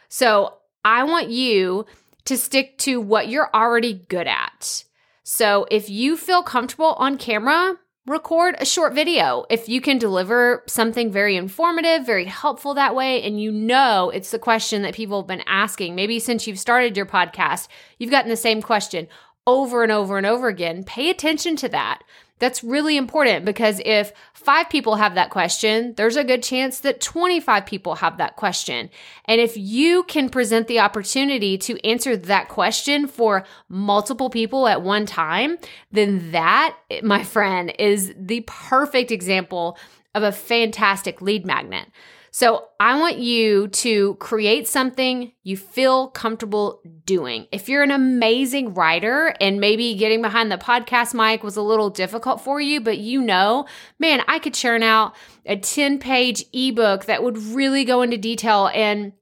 so 0.08 0.54
I 0.84 1.04
want 1.04 1.28
you 1.28 1.86
to 2.24 2.36
stick 2.36 2.78
to 2.78 3.00
what 3.00 3.28
you're 3.28 3.50
already 3.54 3.94
good 4.08 4.26
at. 4.26 4.84
So 5.22 5.66
if 5.70 5.90
you 5.90 6.16
feel 6.16 6.42
comfortable 6.42 6.94
on 6.94 7.18
camera, 7.18 7.76
record 8.08 8.56
a 8.58 8.64
short 8.64 8.94
video. 8.94 9.44
If 9.50 9.68
you 9.68 9.80
can 9.80 9.98
deliver 9.98 10.64
something 10.66 11.12
very 11.12 11.36
informative, 11.36 12.06
very 12.06 12.24
helpful 12.24 12.74
that 12.74 12.94
way, 12.94 13.22
and 13.22 13.40
you 13.40 13.52
know 13.52 14.10
it's 14.10 14.30
the 14.30 14.38
question 14.38 14.82
that 14.82 14.94
people 14.94 15.20
have 15.20 15.28
been 15.28 15.42
asking, 15.46 15.94
maybe 15.94 16.18
since 16.18 16.46
you've 16.46 16.58
started 16.58 16.96
your 16.96 17.06
podcast, 17.06 17.68
you've 17.98 18.10
gotten 18.10 18.30
the 18.30 18.36
same 18.36 18.62
question 18.62 19.08
over 19.46 19.82
and 19.82 19.92
over 19.92 20.18
and 20.18 20.26
over 20.26 20.48
again, 20.48 20.84
pay 20.84 21.08
attention 21.10 21.56
to 21.56 21.68
that. 21.68 22.02
That's 22.38 22.62
really 22.62 22.96
important 22.96 23.44
because 23.44 23.80
if 23.84 24.12
five 24.32 24.70
people 24.70 24.96
have 24.96 25.14
that 25.16 25.30
question, 25.30 25.94
there's 25.96 26.16
a 26.16 26.24
good 26.24 26.42
chance 26.42 26.80
that 26.80 27.00
25 27.00 27.66
people 27.66 27.96
have 27.96 28.18
that 28.18 28.36
question. 28.36 28.90
And 29.24 29.40
if 29.40 29.56
you 29.56 30.04
can 30.04 30.28
present 30.28 30.68
the 30.68 30.80
opportunity 30.80 31.58
to 31.58 31.84
answer 31.86 32.16
that 32.16 32.48
question 32.48 33.06
for 33.06 33.44
multiple 33.68 34.30
people 34.30 34.68
at 34.68 34.82
one 34.82 35.06
time, 35.06 35.58
then 35.90 36.32
that, 36.32 36.76
my 37.02 37.24
friend, 37.24 37.72
is 37.78 38.12
the 38.16 38.44
perfect 38.46 39.10
example 39.10 39.76
of 40.14 40.22
a 40.22 40.32
fantastic 40.32 41.20
lead 41.20 41.44
magnet. 41.44 41.88
So 42.30 42.68
I 42.78 42.98
want 42.98 43.18
you 43.18 43.68
to 43.68 44.14
create 44.16 44.68
something 44.68 45.32
you 45.42 45.56
feel 45.56 46.08
comfortable 46.08 46.80
doing. 47.04 47.46
If 47.52 47.68
you're 47.68 47.82
an 47.82 47.90
amazing 47.90 48.74
writer 48.74 49.34
and 49.40 49.60
maybe 49.60 49.94
getting 49.94 50.22
behind 50.22 50.52
the 50.52 50.58
podcast 50.58 51.14
mic 51.14 51.42
was 51.42 51.56
a 51.56 51.62
little 51.62 51.90
difficult 51.90 52.40
for 52.40 52.60
you, 52.60 52.80
but 52.80 52.98
you 52.98 53.20
know, 53.20 53.66
man, 53.98 54.22
I 54.28 54.38
could 54.38 54.54
churn 54.54 54.82
out 54.82 55.14
a 55.46 55.56
10 55.56 55.98
page 55.98 56.44
ebook 56.52 57.06
that 57.06 57.22
would 57.22 57.38
really 57.38 57.84
go 57.84 58.02
into 58.02 58.18
detail 58.18 58.70
and 58.74 59.12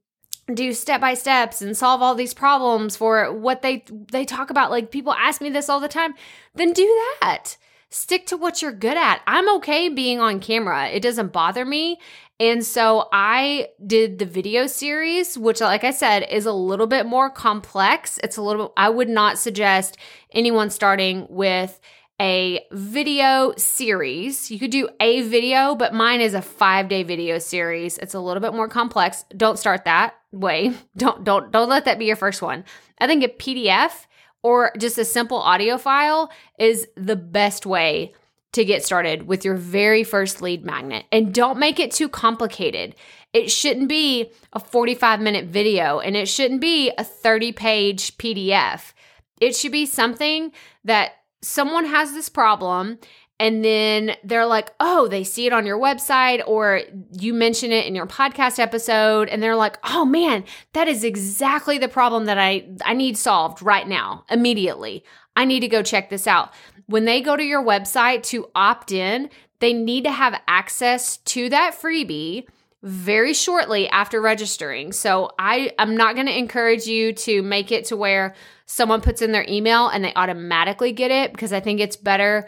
do 0.53 0.73
step 0.73 1.01
by 1.01 1.15
steps 1.15 1.61
and 1.61 1.77
solve 1.77 2.03
all 2.03 2.15
these 2.15 2.35
problems 2.35 2.97
for 2.97 3.33
what 3.33 3.63
they 3.63 3.85
they 4.13 4.25
talk 4.25 4.51
about. 4.51 4.71
Like 4.71 4.91
people 4.91 5.13
ask 5.13 5.41
me 5.41 5.51
this 5.51 5.69
all 5.69 5.81
the 5.81 5.89
time 5.89 6.15
then 6.55 6.73
do 6.73 6.87
that. 7.21 7.57
Stick 7.89 8.27
to 8.27 8.37
what 8.37 8.63
you're 8.63 8.73
good 8.73 8.97
at. 8.97 9.23
I'm 9.27 9.49
okay 9.57 9.89
being 9.89 10.21
on 10.21 10.41
camera. 10.41 10.89
It 10.89 11.03
doesn't 11.03 11.33
bother 11.33 11.65
me 11.65 12.01
and 12.39 12.65
so 12.65 13.09
I 13.13 13.69
did 13.85 14.19
the 14.19 14.27
video 14.27 14.67
series, 14.67 15.39
which, 15.39 15.61
like 15.61 15.85
I 15.85 15.91
said, 15.91 16.27
is 16.31 16.45
a 16.45 16.53
little 16.53 16.87
bit 16.87 17.07
more 17.07 17.31
complex. 17.31 18.19
It's 18.23 18.37
a 18.37 18.43
little, 18.43 18.75
I 18.77 18.91
would 18.91 19.09
not 19.09 19.39
suggest 19.39 19.97
anyone 20.33 20.69
starting 20.69 21.27
with 21.31 21.81
a 22.21 22.61
video 22.73 23.55
series. 23.57 24.51
You 24.51 24.59
could 24.59 24.71
do 24.71 24.89
a 25.01 25.23
video, 25.23 25.75
but 25.75 25.95
mine 25.95 26.21
is 26.21 26.35
a 26.35 26.41
5-day 26.41 27.05
video 27.05 27.39
series. 27.39 27.97
It's 27.99 28.15
a 28.15 28.21
little 28.21 28.41
bit 28.41 28.55
more 28.55 28.69
complex. 28.69 29.25
Don't 29.35 29.59
start 29.59 29.85
that 29.87 30.15
way. 30.33 30.75
Don't 30.97 31.25
don't 31.25 31.51
don't 31.51 31.69
let 31.69 31.87
that 31.87 31.99
be 31.99 32.05
your 32.05 32.17
first 32.17 32.43
one. 32.43 32.65
I 32.99 33.07
think 33.07 33.25
a 33.25 33.29
PDF 33.29 34.07
or 34.43 34.73
just 34.79 34.99
a 34.99 35.05
simple 35.05 35.39
audio 35.39 35.79
file 35.79 36.31
is 36.59 36.87
the 36.97 37.17
best 37.17 37.65
way 37.65 38.13
to 38.57 38.65
get 38.65 38.83
started 38.83 39.27
with 39.27 39.45
your 39.45 39.55
very 39.55 40.03
first 40.03 40.41
lead 40.41 40.65
magnet. 40.65 41.05
And 41.13 41.33
don't 41.33 41.59
make 41.59 41.79
it 41.79 41.93
too 41.93 42.09
complicated. 42.09 42.95
It 43.35 43.51
shouldn't 43.51 43.89
be 43.89 44.31
a 44.55 44.59
45 44.59 45.21
minute 45.21 45.45
video 45.47 46.01
and 46.01 46.17
it 46.17 46.27
shouldn't 46.27 46.63
be 46.63 46.91
a 46.97 47.05
30 47.05 47.53
page 47.53 48.17
PDF. 48.17 48.95
It 49.43 49.55
should 49.55 49.73
be 49.73 49.85
something 49.85 50.53
that 50.85 51.13
someone 51.43 51.85
has 51.85 52.15
this 52.15 52.31
problem 52.31 52.99
and 53.39 53.63
then 53.63 54.17
they're 54.25 54.47
like, 54.47 54.73
oh, 54.81 55.07
they 55.07 55.23
see 55.23 55.47
it 55.47 55.53
on 55.53 55.67
your 55.67 55.79
website 55.79 56.43
or 56.47 56.81
you 57.13 57.35
mention 57.35 57.73
it 57.73 57.85
in 57.85 57.95
your 57.95 58.07
podcast 58.07 58.59
episode 58.59 59.29
and 59.29 59.43
they're 59.43 59.55
like, 59.55 59.77
oh 59.85 60.07
man, 60.07 60.45
that 60.73 60.89
is 60.89 61.05
exactly 61.05 61.77
the 61.77 61.89
problem 61.89 62.25
that 62.25 62.39
I, 62.39 62.67
I 62.87 62.95
need 62.95 63.19
solved 63.19 63.61
right 63.61 63.87
now, 63.87 64.25
immediately. 64.31 65.05
I 65.37 65.45
need 65.45 65.61
to 65.61 65.69
go 65.69 65.83
check 65.83 66.09
this 66.09 66.27
out 66.27 66.55
when 66.87 67.05
they 67.05 67.21
go 67.21 67.37
to 67.37 67.43
your 67.43 67.63
website 67.63 68.23
to 68.25 68.49
opt 68.55 68.93
in, 68.93 69.31
they 69.61 69.73
need 69.73 70.05
to 70.05 70.13
have 70.13 70.41
access 70.47 71.19
to 71.19 71.49
that 71.49 71.75
freebie 71.81 72.47
very 72.83 73.35
shortly 73.35 73.89
after 73.89 74.21
registering. 74.21 74.93
So 74.93 75.31
I 75.39 75.73
I'm 75.79 75.97
not 75.97 76.15
going 76.15 76.27
to 76.27 76.39
encourage 76.39 76.87
you 76.87 77.13
to 77.15 77.43
make 77.43 77.73
it 77.73 77.87
to 77.87 77.97
where 77.97 78.35
someone 78.67 79.01
puts 79.01 79.23
in 79.23 79.33
their 79.33 79.47
email 79.49 79.89
and 79.89 80.05
they 80.05 80.13
automatically 80.15 80.93
get 80.93 81.11
it 81.11 81.33
because 81.33 81.53
I 81.53 81.61
think 81.61 81.81
it's 81.81 81.97
better 81.97 82.47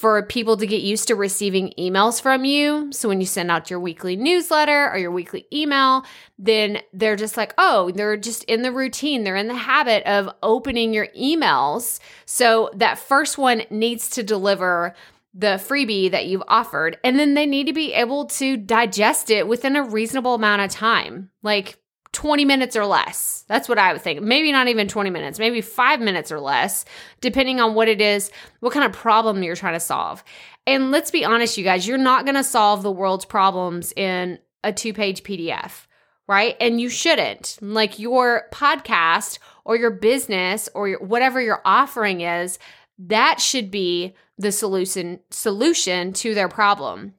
for 0.00 0.22
people 0.22 0.56
to 0.56 0.66
get 0.66 0.80
used 0.80 1.08
to 1.08 1.14
receiving 1.14 1.74
emails 1.78 2.22
from 2.22 2.46
you. 2.46 2.90
So 2.90 3.06
when 3.06 3.20
you 3.20 3.26
send 3.26 3.50
out 3.50 3.68
your 3.68 3.78
weekly 3.78 4.16
newsletter 4.16 4.90
or 4.90 4.96
your 4.96 5.10
weekly 5.10 5.46
email, 5.52 6.06
then 6.38 6.80
they're 6.94 7.16
just 7.16 7.36
like, 7.36 7.52
oh, 7.58 7.90
they're 7.90 8.16
just 8.16 8.44
in 8.44 8.62
the 8.62 8.72
routine. 8.72 9.24
They're 9.24 9.36
in 9.36 9.48
the 9.48 9.54
habit 9.54 10.02
of 10.04 10.34
opening 10.42 10.94
your 10.94 11.08
emails. 11.08 12.00
So 12.24 12.70
that 12.76 12.98
first 12.98 13.36
one 13.36 13.64
needs 13.68 14.08
to 14.10 14.22
deliver 14.22 14.94
the 15.34 15.60
freebie 15.62 16.10
that 16.10 16.26
you've 16.26 16.42
offered. 16.48 16.98
And 17.04 17.18
then 17.18 17.34
they 17.34 17.44
need 17.44 17.66
to 17.66 17.74
be 17.74 17.92
able 17.92 18.24
to 18.26 18.56
digest 18.56 19.28
it 19.28 19.46
within 19.46 19.76
a 19.76 19.84
reasonable 19.84 20.34
amount 20.34 20.62
of 20.62 20.70
time. 20.70 21.30
Like 21.42 21.78
20 22.12 22.44
minutes 22.44 22.74
or 22.74 22.86
less. 22.86 23.44
That's 23.46 23.68
what 23.68 23.78
I 23.78 23.92
would 23.92 24.02
think. 24.02 24.20
Maybe 24.20 24.50
not 24.50 24.68
even 24.68 24.88
20 24.88 25.10
minutes, 25.10 25.38
maybe 25.38 25.60
five 25.60 26.00
minutes 26.00 26.32
or 26.32 26.40
less, 26.40 26.84
depending 27.20 27.60
on 27.60 27.74
what 27.74 27.88
it 27.88 28.00
is, 28.00 28.30
what 28.60 28.72
kind 28.72 28.84
of 28.84 28.92
problem 28.92 29.42
you're 29.42 29.56
trying 29.56 29.74
to 29.74 29.80
solve. 29.80 30.24
And 30.66 30.90
let's 30.90 31.10
be 31.10 31.24
honest, 31.24 31.56
you 31.56 31.64
guys, 31.64 31.86
you're 31.86 31.98
not 31.98 32.24
going 32.24 32.34
to 32.34 32.44
solve 32.44 32.82
the 32.82 32.90
world's 32.90 33.24
problems 33.24 33.92
in 33.96 34.38
a 34.64 34.72
two 34.72 34.92
page 34.92 35.22
PDF, 35.22 35.86
right? 36.28 36.56
And 36.60 36.80
you 36.80 36.88
shouldn't. 36.88 37.58
Like 37.60 37.98
your 37.98 38.48
podcast 38.52 39.38
or 39.64 39.76
your 39.76 39.90
business 39.90 40.68
or 40.74 40.88
your, 40.88 41.00
whatever 41.00 41.40
your 41.40 41.62
offering 41.64 42.22
is, 42.22 42.58
that 42.98 43.40
should 43.40 43.70
be 43.70 44.14
the 44.36 44.52
solution 44.52 45.20
solution 45.30 46.12
to 46.14 46.34
their 46.34 46.48
problem. 46.48 47.14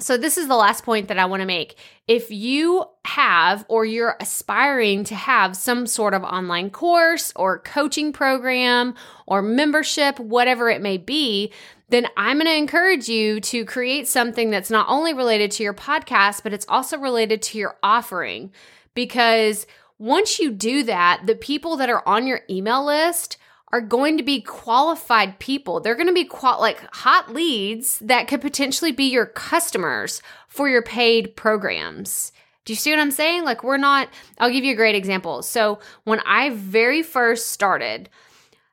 So, 0.00 0.16
this 0.16 0.38
is 0.38 0.48
the 0.48 0.56
last 0.56 0.84
point 0.84 1.08
that 1.08 1.18
I 1.18 1.24
want 1.26 1.40
to 1.40 1.46
make. 1.46 1.76
If 2.06 2.30
you 2.30 2.84
have 3.04 3.64
or 3.68 3.84
you're 3.84 4.16
aspiring 4.20 5.04
to 5.04 5.14
have 5.14 5.56
some 5.56 5.86
sort 5.86 6.14
of 6.14 6.22
online 6.22 6.70
course 6.70 7.32
or 7.36 7.58
coaching 7.58 8.12
program 8.12 8.94
or 9.26 9.42
membership, 9.42 10.18
whatever 10.18 10.70
it 10.70 10.80
may 10.80 10.98
be, 10.98 11.52
then 11.88 12.06
I'm 12.16 12.38
going 12.38 12.46
to 12.46 12.56
encourage 12.56 13.08
you 13.08 13.40
to 13.40 13.64
create 13.64 14.06
something 14.06 14.50
that's 14.50 14.70
not 14.70 14.86
only 14.88 15.14
related 15.14 15.50
to 15.52 15.62
your 15.62 15.74
podcast, 15.74 16.42
but 16.42 16.52
it's 16.52 16.66
also 16.68 16.98
related 16.98 17.42
to 17.42 17.58
your 17.58 17.76
offering. 17.82 18.52
Because 18.94 19.66
once 19.98 20.38
you 20.38 20.52
do 20.52 20.82
that, 20.84 21.22
the 21.26 21.34
people 21.34 21.76
that 21.78 21.90
are 21.90 22.06
on 22.06 22.26
your 22.26 22.42
email 22.48 22.84
list 22.84 23.38
are 23.72 23.80
going 23.80 24.16
to 24.16 24.22
be 24.22 24.40
qualified 24.40 25.38
people. 25.38 25.80
They're 25.80 25.94
going 25.94 26.08
to 26.08 26.12
be 26.12 26.24
qual- 26.24 26.60
like 26.60 26.80
hot 26.94 27.32
leads 27.32 27.98
that 28.00 28.28
could 28.28 28.40
potentially 28.40 28.92
be 28.92 29.04
your 29.04 29.26
customers 29.26 30.22
for 30.46 30.68
your 30.68 30.82
paid 30.82 31.36
programs. 31.36 32.32
Do 32.64 32.72
you 32.72 32.76
see 32.76 32.90
what 32.90 33.00
I'm 33.00 33.10
saying? 33.10 33.44
Like, 33.44 33.62
we're 33.64 33.78
not, 33.78 34.08
I'll 34.38 34.50
give 34.50 34.64
you 34.64 34.72
a 34.72 34.76
great 34.76 34.94
example. 34.94 35.42
So, 35.42 35.78
when 36.04 36.20
I 36.20 36.50
very 36.50 37.02
first 37.02 37.48
started, 37.48 38.10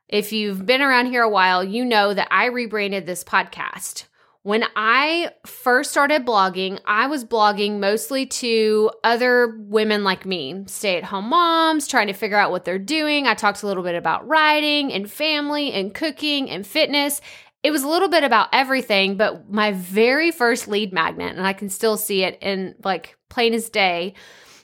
if 0.08 0.32
you've 0.32 0.66
been 0.66 0.82
around 0.82 1.06
here 1.06 1.22
a 1.22 1.30
while, 1.30 1.64
you 1.64 1.84
know 1.84 2.12
that 2.12 2.28
I 2.30 2.46
rebranded 2.46 3.06
this 3.06 3.24
podcast. 3.24 4.04
When 4.46 4.64
I 4.76 5.32
first 5.44 5.90
started 5.90 6.24
blogging, 6.24 6.78
I 6.86 7.08
was 7.08 7.24
blogging 7.24 7.80
mostly 7.80 8.26
to 8.26 8.92
other 9.02 9.56
women 9.58 10.04
like 10.04 10.24
me, 10.24 10.62
stay 10.68 10.96
at 10.96 11.02
home 11.02 11.30
moms, 11.30 11.88
trying 11.88 12.06
to 12.06 12.12
figure 12.12 12.36
out 12.36 12.52
what 12.52 12.64
they're 12.64 12.78
doing. 12.78 13.26
I 13.26 13.34
talked 13.34 13.64
a 13.64 13.66
little 13.66 13.82
bit 13.82 13.96
about 13.96 14.24
writing 14.28 14.92
and 14.92 15.10
family 15.10 15.72
and 15.72 15.92
cooking 15.92 16.48
and 16.48 16.64
fitness. 16.64 17.20
It 17.64 17.72
was 17.72 17.82
a 17.82 17.88
little 17.88 18.06
bit 18.06 18.22
about 18.22 18.50
everything, 18.52 19.16
but 19.16 19.50
my 19.50 19.72
very 19.72 20.30
first 20.30 20.68
lead 20.68 20.92
magnet, 20.92 21.36
and 21.36 21.44
I 21.44 21.52
can 21.52 21.68
still 21.68 21.96
see 21.96 22.22
it 22.22 22.38
in 22.40 22.76
like 22.84 23.16
plain 23.28 23.52
as 23.52 23.68
day, 23.68 24.14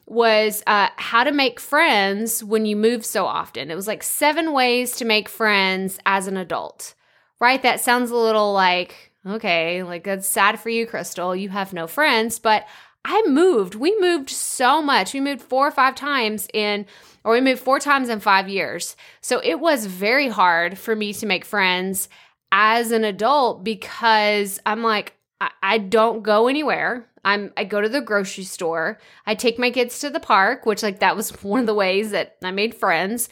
was 0.07 0.63
uh, 0.69 0.91
how 0.95 1.25
to 1.25 1.33
make 1.33 1.59
friends 1.59 2.45
when 2.45 2.67
you 2.67 2.77
move 2.77 3.05
so 3.05 3.27
often. 3.27 3.69
It 3.69 3.75
was 3.75 3.89
like 3.89 4.05
seven 4.05 4.53
ways 4.53 4.95
to 4.99 5.05
make 5.05 5.29
friends 5.29 5.99
as 6.07 6.29
an 6.29 6.37
adult, 6.37 6.95
right? 7.41 7.61
That 7.61 7.81
sounds 7.81 8.13
a 8.13 8.17
little 8.17 8.53
like, 8.53 9.09
okay, 9.27 9.83
like 9.83 10.05
that's 10.05 10.29
sad 10.29 10.61
for 10.61 10.69
you, 10.69 10.87
Krystal. 10.87 11.39
You 11.39 11.51
have 11.51 11.73
no 11.73 11.87
friends. 11.87 12.39
But 12.39 12.67
I 13.05 13.23
moved. 13.27 13.75
We 13.75 13.99
moved 14.01 14.31
so 14.31 14.81
much. 14.81 15.13
We 15.13 15.21
moved 15.21 15.43
four 15.43 15.67
or 15.67 15.73
five 15.73 15.95
times 15.95 16.49
in, 16.55 16.87
or 17.25 17.33
we 17.33 17.41
moved 17.41 17.63
four 17.63 17.81
times 17.81 18.09
in 18.09 18.21
five 18.21 18.49
years. 18.49 18.97
So 19.21 19.41
it 19.43 19.59
was 19.59 19.87
very 19.87 20.29
hard 20.29 20.79
for 20.79 20.95
me 20.95 21.13
to 21.15 21.27
make 21.27 21.45
friends 21.45 22.09
as 22.53 22.93
an 22.93 23.03
adult 23.05 23.65
because 23.65 24.61
I'm 24.65 24.83
like, 24.83 25.15
I, 25.41 25.51
I 25.63 25.79
don't 25.79 26.23
go 26.23 26.47
anywhere. 26.47 27.09
I'm 27.25 27.53
I 27.57 27.65
go 27.65 27.81
to 27.81 27.89
the 27.89 28.01
grocery 28.01 28.45
store. 28.45 28.99
I 29.27 29.35
take 29.35 29.59
my 29.59 29.71
kids 29.71 29.99
to 30.01 30.11
the 30.11 30.21
park, 30.21 30.67
which 30.67 30.83
like 30.83 31.01
that 31.01 31.17
was 31.17 31.31
one 31.43 31.61
of 31.61 31.67
the 31.67 31.75
ways 31.75 32.11
that 32.11 32.37
I 32.43 32.51
made 32.51 32.75
friends. 32.75 33.29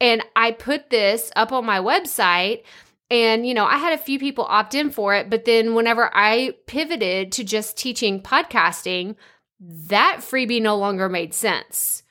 And 0.00 0.22
I 0.36 0.50
put 0.50 0.90
this 0.90 1.30
up 1.36 1.52
on 1.52 1.64
my 1.64 1.78
website 1.78 2.64
and, 3.10 3.46
you 3.46 3.54
know, 3.54 3.66
I 3.66 3.76
had 3.76 3.92
a 3.92 3.98
few 3.98 4.18
people 4.18 4.46
opt 4.48 4.74
in 4.74 4.90
for 4.90 5.14
it, 5.14 5.28
but 5.28 5.44
then 5.44 5.74
whenever 5.74 6.10
I 6.14 6.54
pivoted 6.66 7.32
to 7.32 7.44
just 7.44 7.76
teaching 7.76 8.22
podcasting, 8.22 9.16
that 9.60 10.18
freebie 10.20 10.62
no 10.62 10.76
longer 10.76 11.08
made 11.08 11.34
sense, 11.34 12.02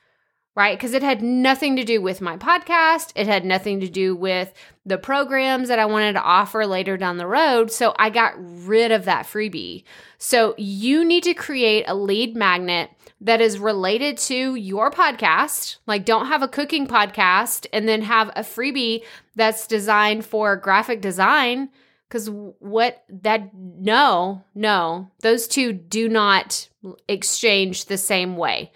right? 0.56 0.78
Because 0.78 0.94
it 0.94 1.04
had 1.04 1.22
nothing 1.22 1.76
to 1.76 1.84
do 1.84 2.02
with 2.02 2.22
my 2.22 2.38
podcast. 2.38 3.12
It 3.16 3.28
had 3.28 3.44
nothing 3.44 3.80
to 3.80 3.90
do 3.90 4.16
with 4.16 4.54
the 4.86 4.98
programs 4.98 5.68
that 5.70 5.80
I 5.80 5.86
wanted 5.86 6.14
to 6.14 6.22
offer 6.22 6.66
later 6.66 6.96
down 6.96 7.18
the 7.18 7.28
road. 7.28 7.72
So 7.72 7.94
I 7.98 8.10
got 8.10 8.34
rid 8.38 8.92
of 8.92 9.06
that 9.06 9.26
freebie. 9.26 9.84
So 10.20 10.54
you 10.58 11.04
need 11.04 11.24
to 11.24 11.34
create 11.34 11.86
a 11.88 11.96
lead 11.96 12.36
magnet 12.36 12.92
that 13.24 13.42
is 13.42 13.58
related 13.58 14.18
to 14.18 14.56
your 14.56 14.92
podcast. 14.92 15.78
Like, 15.88 16.06
don't 16.06 16.28
have 16.28 16.44
a 16.44 16.48
cooking 16.48 16.88
podcast 16.88 17.66
and 17.72 17.88
then 17.88 18.02
have 18.02 18.30
a 18.36 18.42
freebie 18.42 19.04
that's 19.36 19.66
designed 19.66 20.26
for 20.26 20.56
graphic 20.58 21.02
design. 21.02 21.70
Because 22.08 22.30
what 22.30 23.04
that, 23.10 23.50
no, 23.56 24.44
no, 24.54 25.10
those 25.22 25.48
two 25.48 25.74
do 25.74 26.08
not 26.10 26.68
exchange 27.08 27.86
the 27.86 27.98
same 27.98 28.36
way. 28.36 28.72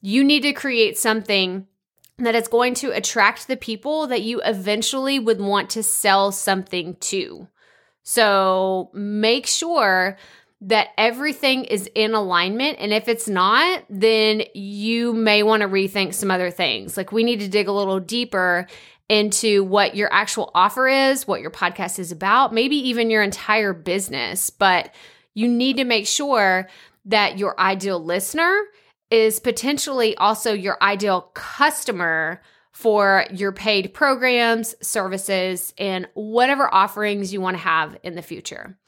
You 0.00 0.24
need 0.24 0.42
to 0.42 0.52
create 0.52 0.98
something 0.98 1.66
that 2.18 2.34
is 2.34 2.48
going 2.48 2.74
to 2.74 2.90
attract 2.90 3.46
the 3.46 3.56
people 3.56 4.06
that 4.08 4.22
you 4.22 4.40
eventually 4.42 5.18
would 5.18 5.40
want 5.40 5.70
to 5.70 5.82
sell 5.82 6.32
something 6.32 6.96
to. 6.96 7.48
So 8.02 8.90
make 8.92 9.46
sure 9.46 10.16
that 10.62 10.88
everything 10.98 11.64
is 11.64 11.88
in 11.94 12.14
alignment. 12.14 12.78
And 12.80 12.92
if 12.92 13.08
it's 13.08 13.28
not, 13.28 13.82
then 13.88 14.42
you 14.54 15.12
may 15.14 15.42
want 15.42 15.62
to 15.62 15.68
rethink 15.68 16.12
some 16.12 16.30
other 16.30 16.50
things. 16.50 16.96
Like 16.96 17.12
we 17.12 17.24
need 17.24 17.40
to 17.40 17.48
dig 17.48 17.68
a 17.68 17.72
little 17.72 18.00
deeper 18.00 18.66
into 19.08 19.64
what 19.64 19.96
your 19.96 20.12
actual 20.12 20.50
offer 20.54 20.86
is, 20.86 21.26
what 21.26 21.40
your 21.40 21.50
podcast 21.50 21.98
is 21.98 22.12
about, 22.12 22.52
maybe 22.52 22.76
even 22.76 23.10
your 23.10 23.22
entire 23.22 23.72
business. 23.72 24.50
But 24.50 24.94
you 25.34 25.48
need 25.48 25.78
to 25.78 25.84
make 25.84 26.06
sure 26.06 26.68
that 27.06 27.38
your 27.38 27.58
ideal 27.58 28.02
listener 28.02 28.62
is 29.10 29.40
potentially 29.40 30.16
also 30.16 30.52
your 30.52 30.76
ideal 30.82 31.22
customer 31.34 32.42
for 32.70 33.24
your 33.32 33.52
paid 33.52 33.92
programs, 33.92 34.74
services, 34.80 35.74
and 35.76 36.06
whatever 36.14 36.72
offerings 36.72 37.32
you 37.32 37.40
want 37.40 37.56
to 37.56 37.62
have 37.62 37.96
in 38.02 38.14
the 38.14 38.22
future. 38.22 38.78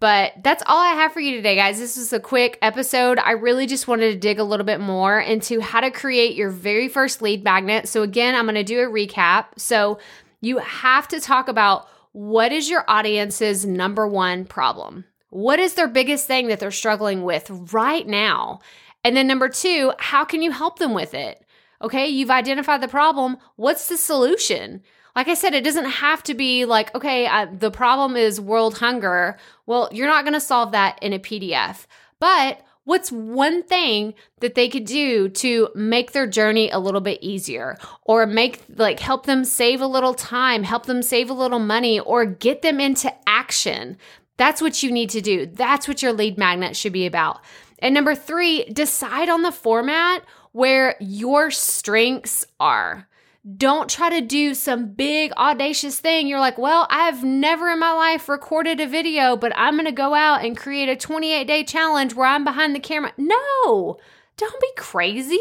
But 0.00 0.34
that's 0.44 0.62
all 0.66 0.78
I 0.78 0.92
have 0.94 1.12
for 1.12 1.20
you 1.20 1.34
today, 1.34 1.56
guys. 1.56 1.78
This 1.80 1.96
was 1.96 2.12
a 2.12 2.20
quick 2.20 2.56
episode. 2.62 3.18
I 3.18 3.32
really 3.32 3.66
just 3.66 3.88
wanted 3.88 4.12
to 4.12 4.18
dig 4.18 4.38
a 4.38 4.44
little 4.44 4.66
bit 4.66 4.80
more 4.80 5.18
into 5.18 5.60
how 5.60 5.80
to 5.80 5.90
create 5.90 6.36
your 6.36 6.50
very 6.50 6.88
first 6.88 7.20
lead 7.20 7.42
magnet. 7.42 7.88
So, 7.88 8.02
again, 8.02 8.36
I'm 8.36 8.44
going 8.44 8.54
to 8.54 8.62
do 8.62 8.80
a 8.80 8.86
recap. 8.86 9.46
So, 9.56 9.98
you 10.40 10.58
have 10.58 11.08
to 11.08 11.20
talk 11.20 11.48
about 11.48 11.88
what 12.12 12.52
is 12.52 12.70
your 12.70 12.84
audience's 12.86 13.66
number 13.66 14.06
one 14.06 14.44
problem? 14.44 15.04
What 15.30 15.58
is 15.58 15.74
their 15.74 15.88
biggest 15.88 16.28
thing 16.28 16.46
that 16.46 16.60
they're 16.60 16.70
struggling 16.70 17.24
with 17.24 17.50
right 17.72 18.06
now? 18.06 18.60
And 19.02 19.16
then, 19.16 19.26
number 19.26 19.48
two, 19.48 19.92
how 19.98 20.24
can 20.24 20.42
you 20.42 20.52
help 20.52 20.78
them 20.78 20.94
with 20.94 21.12
it? 21.12 21.44
Okay, 21.82 22.06
you've 22.06 22.30
identified 22.30 22.80
the 22.80 22.88
problem. 22.88 23.36
What's 23.56 23.88
the 23.88 23.96
solution? 23.96 24.82
Like 25.18 25.26
I 25.26 25.34
said, 25.34 25.52
it 25.52 25.64
doesn't 25.64 25.90
have 25.90 26.22
to 26.22 26.34
be 26.34 26.64
like, 26.64 26.94
okay, 26.94 27.26
uh, 27.26 27.48
the 27.52 27.72
problem 27.72 28.14
is 28.14 28.40
world 28.40 28.78
hunger. 28.78 29.36
Well, 29.66 29.88
you're 29.90 30.06
not 30.06 30.22
going 30.22 30.34
to 30.34 30.40
solve 30.40 30.70
that 30.70 30.96
in 31.02 31.12
a 31.12 31.18
PDF. 31.18 31.86
But 32.20 32.60
what's 32.84 33.10
one 33.10 33.64
thing 33.64 34.14
that 34.38 34.54
they 34.54 34.68
could 34.68 34.84
do 34.84 35.28
to 35.30 35.70
make 35.74 36.12
their 36.12 36.28
journey 36.28 36.70
a 36.70 36.78
little 36.78 37.00
bit 37.00 37.18
easier 37.20 37.76
or 38.04 38.26
make 38.26 38.62
like 38.76 39.00
help 39.00 39.26
them 39.26 39.44
save 39.44 39.80
a 39.80 39.88
little 39.88 40.14
time, 40.14 40.62
help 40.62 40.86
them 40.86 41.02
save 41.02 41.30
a 41.30 41.34
little 41.34 41.58
money 41.58 41.98
or 41.98 42.24
get 42.24 42.62
them 42.62 42.78
into 42.78 43.12
action? 43.26 43.96
That's 44.36 44.62
what 44.62 44.84
you 44.84 44.92
need 44.92 45.10
to 45.10 45.20
do. 45.20 45.46
That's 45.46 45.88
what 45.88 46.00
your 46.00 46.12
lead 46.12 46.38
magnet 46.38 46.76
should 46.76 46.92
be 46.92 47.06
about. 47.06 47.40
And 47.80 47.92
number 47.92 48.14
3, 48.14 48.66
decide 48.66 49.28
on 49.28 49.42
the 49.42 49.50
format 49.50 50.22
where 50.52 50.94
your 51.00 51.50
strengths 51.50 52.46
are. 52.60 53.08
Don't 53.56 53.88
try 53.88 54.10
to 54.10 54.20
do 54.20 54.54
some 54.54 54.92
big 54.92 55.32
audacious 55.32 56.00
thing. 56.00 56.26
You're 56.26 56.40
like, 56.40 56.58
well, 56.58 56.86
I've 56.90 57.24
never 57.24 57.68
in 57.70 57.78
my 57.78 57.92
life 57.92 58.28
recorded 58.28 58.80
a 58.80 58.86
video, 58.86 59.36
but 59.36 59.52
I'm 59.56 59.74
going 59.74 59.86
to 59.86 59.92
go 59.92 60.14
out 60.14 60.44
and 60.44 60.56
create 60.56 60.88
a 60.88 60.96
28 60.96 61.46
day 61.46 61.64
challenge 61.64 62.14
where 62.14 62.26
I'm 62.26 62.44
behind 62.44 62.74
the 62.74 62.80
camera. 62.80 63.12
No, 63.16 63.96
don't 64.36 64.60
be 64.60 64.70
crazy. 64.76 65.40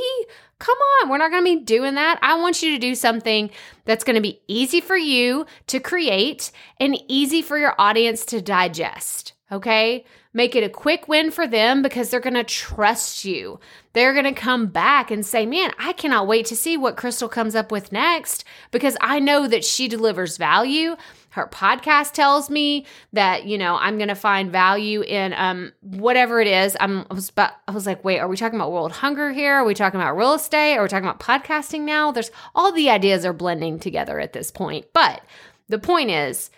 Come 0.60 0.78
on, 1.02 1.10
we're 1.10 1.18
not 1.18 1.32
going 1.32 1.44
to 1.44 1.60
be 1.60 1.66
doing 1.66 1.96
that. 1.96 2.18
I 2.22 2.40
want 2.40 2.64
you 2.64 2.72
to 2.72 2.80
do 2.80 2.96
something 2.96 3.52
that's 3.86 4.04
going 4.04 4.16
to 4.16 4.22
be 4.22 4.42
easy 4.48 4.82
for 4.82 4.98
you 4.98 5.46
to 5.68 5.80
create 5.80 6.52
and 6.80 6.98
easy 7.08 7.42
for 7.42 7.58
your 7.58 7.76
audience 7.78 8.26
to 8.26 8.42
digest. 8.42 9.34
Okay. 9.52 10.06
Make 10.34 10.56
it 10.56 10.64
a 10.64 10.70
quick 10.70 11.08
win 11.08 11.32
for 11.32 11.48
them 11.48 11.82
because 11.82 12.10
they're 12.10 12.20
going 12.20 12.34
to 12.34 12.44
trust 12.44 13.26
you. 13.26 13.60
They're 13.94 14.14
going 14.14 14.26
to 14.26 14.34
come 14.34 14.68
back 14.68 15.10
and 15.10 15.26
say, 15.26 15.46
Man, 15.46 15.72
I 15.80 15.94
cannot 15.94 16.28
wait 16.28 16.46
to 16.48 16.56
see 16.56 16.78
what 16.78 16.98
Krystal 16.98 17.32
comes 17.32 17.56
up 17.56 17.72
with 17.72 17.92
next 17.92 18.44
because 18.72 18.98
I 19.02 19.20
know 19.20 19.48
that 19.48 19.66
she 19.66 19.88
delivers 19.88 20.38
value. 20.38 20.96
Her 21.30 21.48
podcast 21.48 22.14
tells 22.14 22.50
me 22.50 22.86
that, 23.14 23.46
you 23.46 23.58
know, 23.58 23.76
I'm 23.76 23.98
going 23.98 24.08
to 24.08 24.16
find 24.16 24.52
value 24.52 25.02
in 25.02 25.34
um, 25.34 25.72
whatever 25.82 26.42
it 26.42 26.48
is. 26.48 26.76
I'm, 26.80 27.06
I 27.12 27.14
was, 27.14 27.32
I 27.38 27.72
was 27.72 27.86
like, 27.86 28.04
wait, 28.04 28.20
are 28.20 28.28
we 28.28 28.38
talking 28.38 28.60
about 28.60 28.72
world 28.72 28.92
hunger 28.92 29.32
here? 29.32 29.54
Are 29.54 29.66
we 29.66 29.76
talking 29.76 30.00
about 30.00 30.18
real 30.18 30.34
estate? 30.34 30.78
Are 30.78 30.82
we 30.82 30.88
talking 30.88 31.08
about 31.08 31.20
podcasting 31.20 31.82
now? 31.82 32.12
There's 32.12 32.32
all 32.56 32.72
the 32.72 32.90
ideas 32.90 33.24
are 33.24 33.34
blending 33.34 33.78
together 33.80 34.20
at 34.20 34.34
this 34.34 34.50
point. 34.50 34.88
But 34.94 35.22
the 35.70 35.80
point 35.80 36.10
is, 36.10 36.50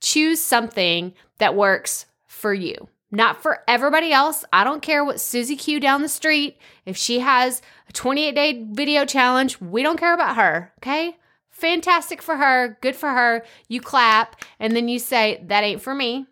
choose 0.00 0.40
something 0.40 1.14
that 1.38 1.54
works 1.54 2.06
for 2.26 2.52
you 2.52 2.88
not 3.10 3.42
for 3.42 3.60
everybody 3.68 4.12
else. 4.12 4.44
I 4.52 4.64
don't 4.64 4.82
care 4.82 5.04
what 5.04 5.20
Susie 5.20 5.56
Q 5.56 5.80
down 5.80 6.02
the 6.02 6.08
street, 6.08 6.58
if 6.84 6.96
she 6.96 7.20
has 7.20 7.62
a 7.88 7.92
28 7.92 8.34
day 8.34 8.66
video 8.70 9.04
challenge, 9.04 9.60
we 9.60 9.82
don't 9.82 9.98
care 9.98 10.14
about 10.14 10.36
her, 10.36 10.72
okay? 10.78 11.16
Fantastic 11.50 12.20
for 12.20 12.36
her, 12.36 12.76
good 12.82 12.96
for 12.96 13.10
her. 13.10 13.44
You 13.68 13.80
clap 13.80 14.44
and 14.58 14.76
then 14.76 14.88
you 14.88 14.98
say, 14.98 15.42
That 15.46 15.64
ain't 15.64 15.80
for 15.80 15.94
me. 15.94 16.26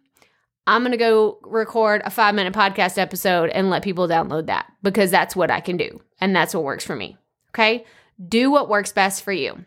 I'm 0.66 0.82
going 0.82 0.92
to 0.92 0.98
go 0.98 1.38
record 1.42 2.02
a 2.04 2.10
five 2.10 2.34
minute 2.34 2.54
podcast 2.54 2.98
episode 2.98 3.50
and 3.50 3.70
let 3.70 3.82
people 3.82 4.08
download 4.08 4.46
that 4.46 4.66
because 4.82 5.10
that's 5.10 5.36
what 5.36 5.50
I 5.50 5.60
can 5.60 5.76
do. 5.76 6.00
And 6.20 6.34
that's 6.34 6.54
what 6.54 6.64
works 6.64 6.84
for 6.84 6.96
me. 6.96 7.18
Okay. 7.50 7.84
Do 8.26 8.50
what 8.50 8.68
works 8.68 8.92
best 8.92 9.22
for 9.22 9.32
you. 9.32 9.64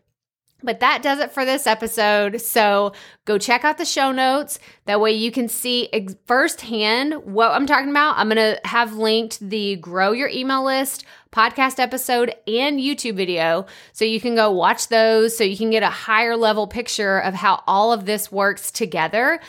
But 0.63 0.79
that 0.79 1.03
does 1.03 1.19
it 1.19 1.31
for 1.31 1.45
this 1.45 1.67
episode. 1.67 2.41
So 2.41 2.93
go 3.25 3.37
check 3.37 3.63
out 3.63 3.77
the 3.77 3.85
show 3.85 4.11
notes. 4.11 4.57
That 4.85 4.99
way 4.99 5.11
you 5.11 5.31
can 5.31 5.47
see 5.47 5.87
ex- 5.93 6.15
firsthand 6.25 7.13
what 7.25 7.51
I'm 7.51 7.67
talking 7.67 7.91
about. 7.91 8.17
I'm 8.17 8.29
going 8.29 8.37
to 8.37 8.59
have 8.67 8.95
linked 8.95 9.39
the 9.39 9.75
Grow 9.75 10.13
Your 10.13 10.29
Email 10.29 10.65
List 10.65 11.05
podcast 11.31 11.77
episode 11.79 12.33
and 12.47 12.79
YouTube 12.79 13.15
video. 13.15 13.67
So 13.93 14.03
you 14.03 14.19
can 14.19 14.33
go 14.33 14.51
watch 14.51 14.87
those 14.87 15.37
so 15.37 15.43
you 15.43 15.57
can 15.57 15.69
get 15.69 15.83
a 15.83 15.89
higher 15.89 16.35
level 16.35 16.65
picture 16.65 17.19
of 17.19 17.35
how 17.35 17.61
all 17.67 17.93
of 17.93 18.05
this 18.05 18.31
works 18.31 18.71
together. 18.71 19.39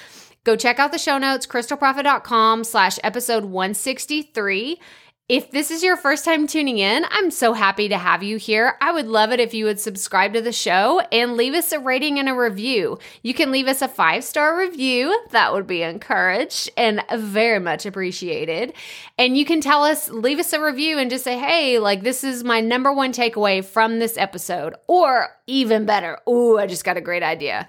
Go 0.45 0.57
check 0.57 0.79
out 0.79 0.93
the 0.93 0.99
show 0.99 1.17
notes, 1.17 1.47
krystalproffitt.com 1.47 2.65
slash 2.65 2.99
episode 3.03 3.45
163. 3.45 4.79
If 5.29 5.51
this 5.51 5.71
is 5.71 5.83
your 5.83 5.99
first 5.99 6.25
time 6.25 6.47
tuning 6.47 6.79
in, 6.79 7.05
I'm 7.11 7.31
so 7.31 7.53
happy 7.53 7.91
to 7.91 7.99
have 7.99 8.23
you 8.23 8.39
here. 8.39 8.79
I 8.81 8.93
would 8.93 9.07
love 9.07 9.31
it 9.31 9.41
if 9.41 9.53
you 9.53 9.67
would 9.67 9.79
subscribe 9.79 10.33
to 10.33 10.41
the 10.41 10.53
show 10.53 11.01
and 11.13 11.37
leave 11.37 11.53
us 11.53 11.71
a 11.71 11.79
rating 11.79 12.19
and 12.19 12.31
a 12.31 12.35
review. 12.35 12.99
You 13.23 13.35
can 13.35 13.51
leave 13.51 13.69
us 13.69 13.83
a 13.83 13.89
five 13.89 14.25
star 14.25 14.59
review. 14.59 15.15
That 15.33 15.53
would 15.53 15.67
be 15.67 15.83
encouraged 15.83 16.71
and 16.79 17.05
very 17.15 17.59
much 17.59 17.85
appreciated. 17.85 18.73
And 19.19 19.37
you 19.37 19.45
can 19.45 19.61
tell 19.61 19.85
us, 19.85 20.09
leave 20.09 20.39
us 20.39 20.55
a 20.55 20.65
review 20.65 20.97
and 20.97 21.11
just 21.11 21.25
say, 21.25 21.39
hey, 21.39 21.79
like 21.79 22.05
this 22.05 22.25
is 22.25 22.43
my 22.43 22.63
number 22.63 22.91
one 22.91 23.13
takeaway 23.13 23.63
from 23.63 23.99
this 23.99 24.17
episode. 24.17 24.77
Or 24.87 25.29
even 25.47 25.85
better, 25.85 26.19
ooh, 26.27 26.59
I 26.59 26.67
just 26.67 26.87
got 26.87 26.97
a 26.97 27.03
great 27.03 27.23
idea 27.23 27.69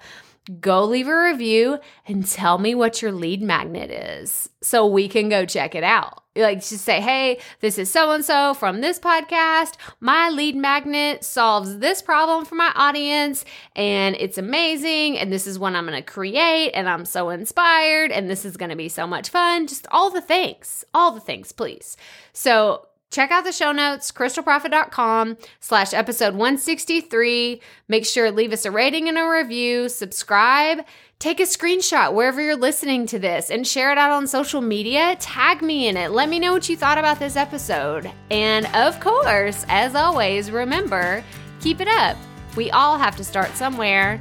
go 0.60 0.84
leave 0.84 1.08
a 1.08 1.22
review 1.24 1.78
and 2.06 2.26
tell 2.26 2.58
me 2.58 2.74
what 2.74 3.02
your 3.02 3.12
lead 3.12 3.42
magnet 3.42 3.90
is 3.90 4.48
so 4.62 4.86
we 4.86 5.08
can 5.08 5.28
go 5.28 5.44
check 5.44 5.74
it 5.74 5.84
out. 5.84 6.22
Like, 6.36 6.58
just 6.58 6.84
say, 6.84 7.00
hey, 7.00 7.40
this 7.60 7.76
is 7.76 7.90
so 7.90 8.12
and 8.12 8.24
so 8.24 8.54
from 8.54 8.80
this 8.80 8.98
podcast. 8.98 9.74
My 9.98 10.30
lead 10.30 10.54
magnet 10.56 11.24
solves 11.24 11.78
this 11.78 12.00
problem 12.00 12.44
for 12.44 12.54
my 12.54 12.72
audience, 12.74 13.44
and 13.74 14.14
it's 14.16 14.38
amazing. 14.38 15.18
And 15.18 15.32
this 15.32 15.46
is 15.46 15.58
what 15.58 15.74
I'm 15.74 15.86
going 15.86 15.98
to 15.98 16.08
create, 16.08 16.70
and 16.70 16.88
I'm 16.88 17.04
so 17.04 17.30
inspired, 17.30 18.12
and 18.12 18.30
this 18.30 18.44
is 18.44 18.56
going 18.56 18.70
to 18.70 18.76
be 18.76 18.88
so 18.88 19.06
much 19.06 19.28
fun. 19.28 19.66
Just 19.66 19.86
all 19.90 20.10
the 20.10 20.20
things, 20.20 20.84
all 20.94 21.10
the 21.10 21.20
things, 21.20 21.50
please. 21.52 21.96
So, 22.32 22.86
check 23.10 23.30
out 23.30 23.44
the 23.44 23.52
show 23.52 23.72
notes 23.72 24.12
krystalproffitt.com 24.12 25.36
slash 25.60 25.92
episode 25.92 26.34
163 26.34 27.60
make 27.88 28.06
sure 28.06 28.26
to 28.26 28.32
leave 28.32 28.52
us 28.52 28.64
a 28.64 28.70
rating 28.70 29.08
and 29.08 29.18
a 29.18 29.28
review. 29.28 29.88
Subscribe. 29.88 30.84
Take 31.18 31.40
a 31.40 31.44
screenshot 31.44 32.14
wherever 32.14 32.40
you're 32.40 32.56
listening 32.56 33.06
to 33.08 33.18
this 33.18 33.50
and 33.50 33.66
share 33.66 33.92
it 33.92 33.98
out 33.98 34.10
on 34.10 34.26
social 34.26 34.62
media. 34.62 35.16
Tag 35.20 35.60
me 35.60 35.88
in 35.88 35.96
it. 35.96 36.12
Let 36.12 36.30
me 36.30 36.38
know 36.38 36.52
what 36.52 36.68
you 36.68 36.76
thought 36.76 36.96
about 36.96 37.18
this 37.18 37.36
episode. 37.36 38.10
And 38.30 38.66
of 38.74 38.98
course 39.00 39.66
as 39.68 39.94
always 39.94 40.50
remember 40.50 41.22
keep 41.60 41.80
it 41.80 41.88
up. 41.88 42.16
We 42.56 42.70
all 42.70 42.98
have 42.98 43.16
to 43.16 43.24
start 43.24 43.54
somewhere 43.56 44.20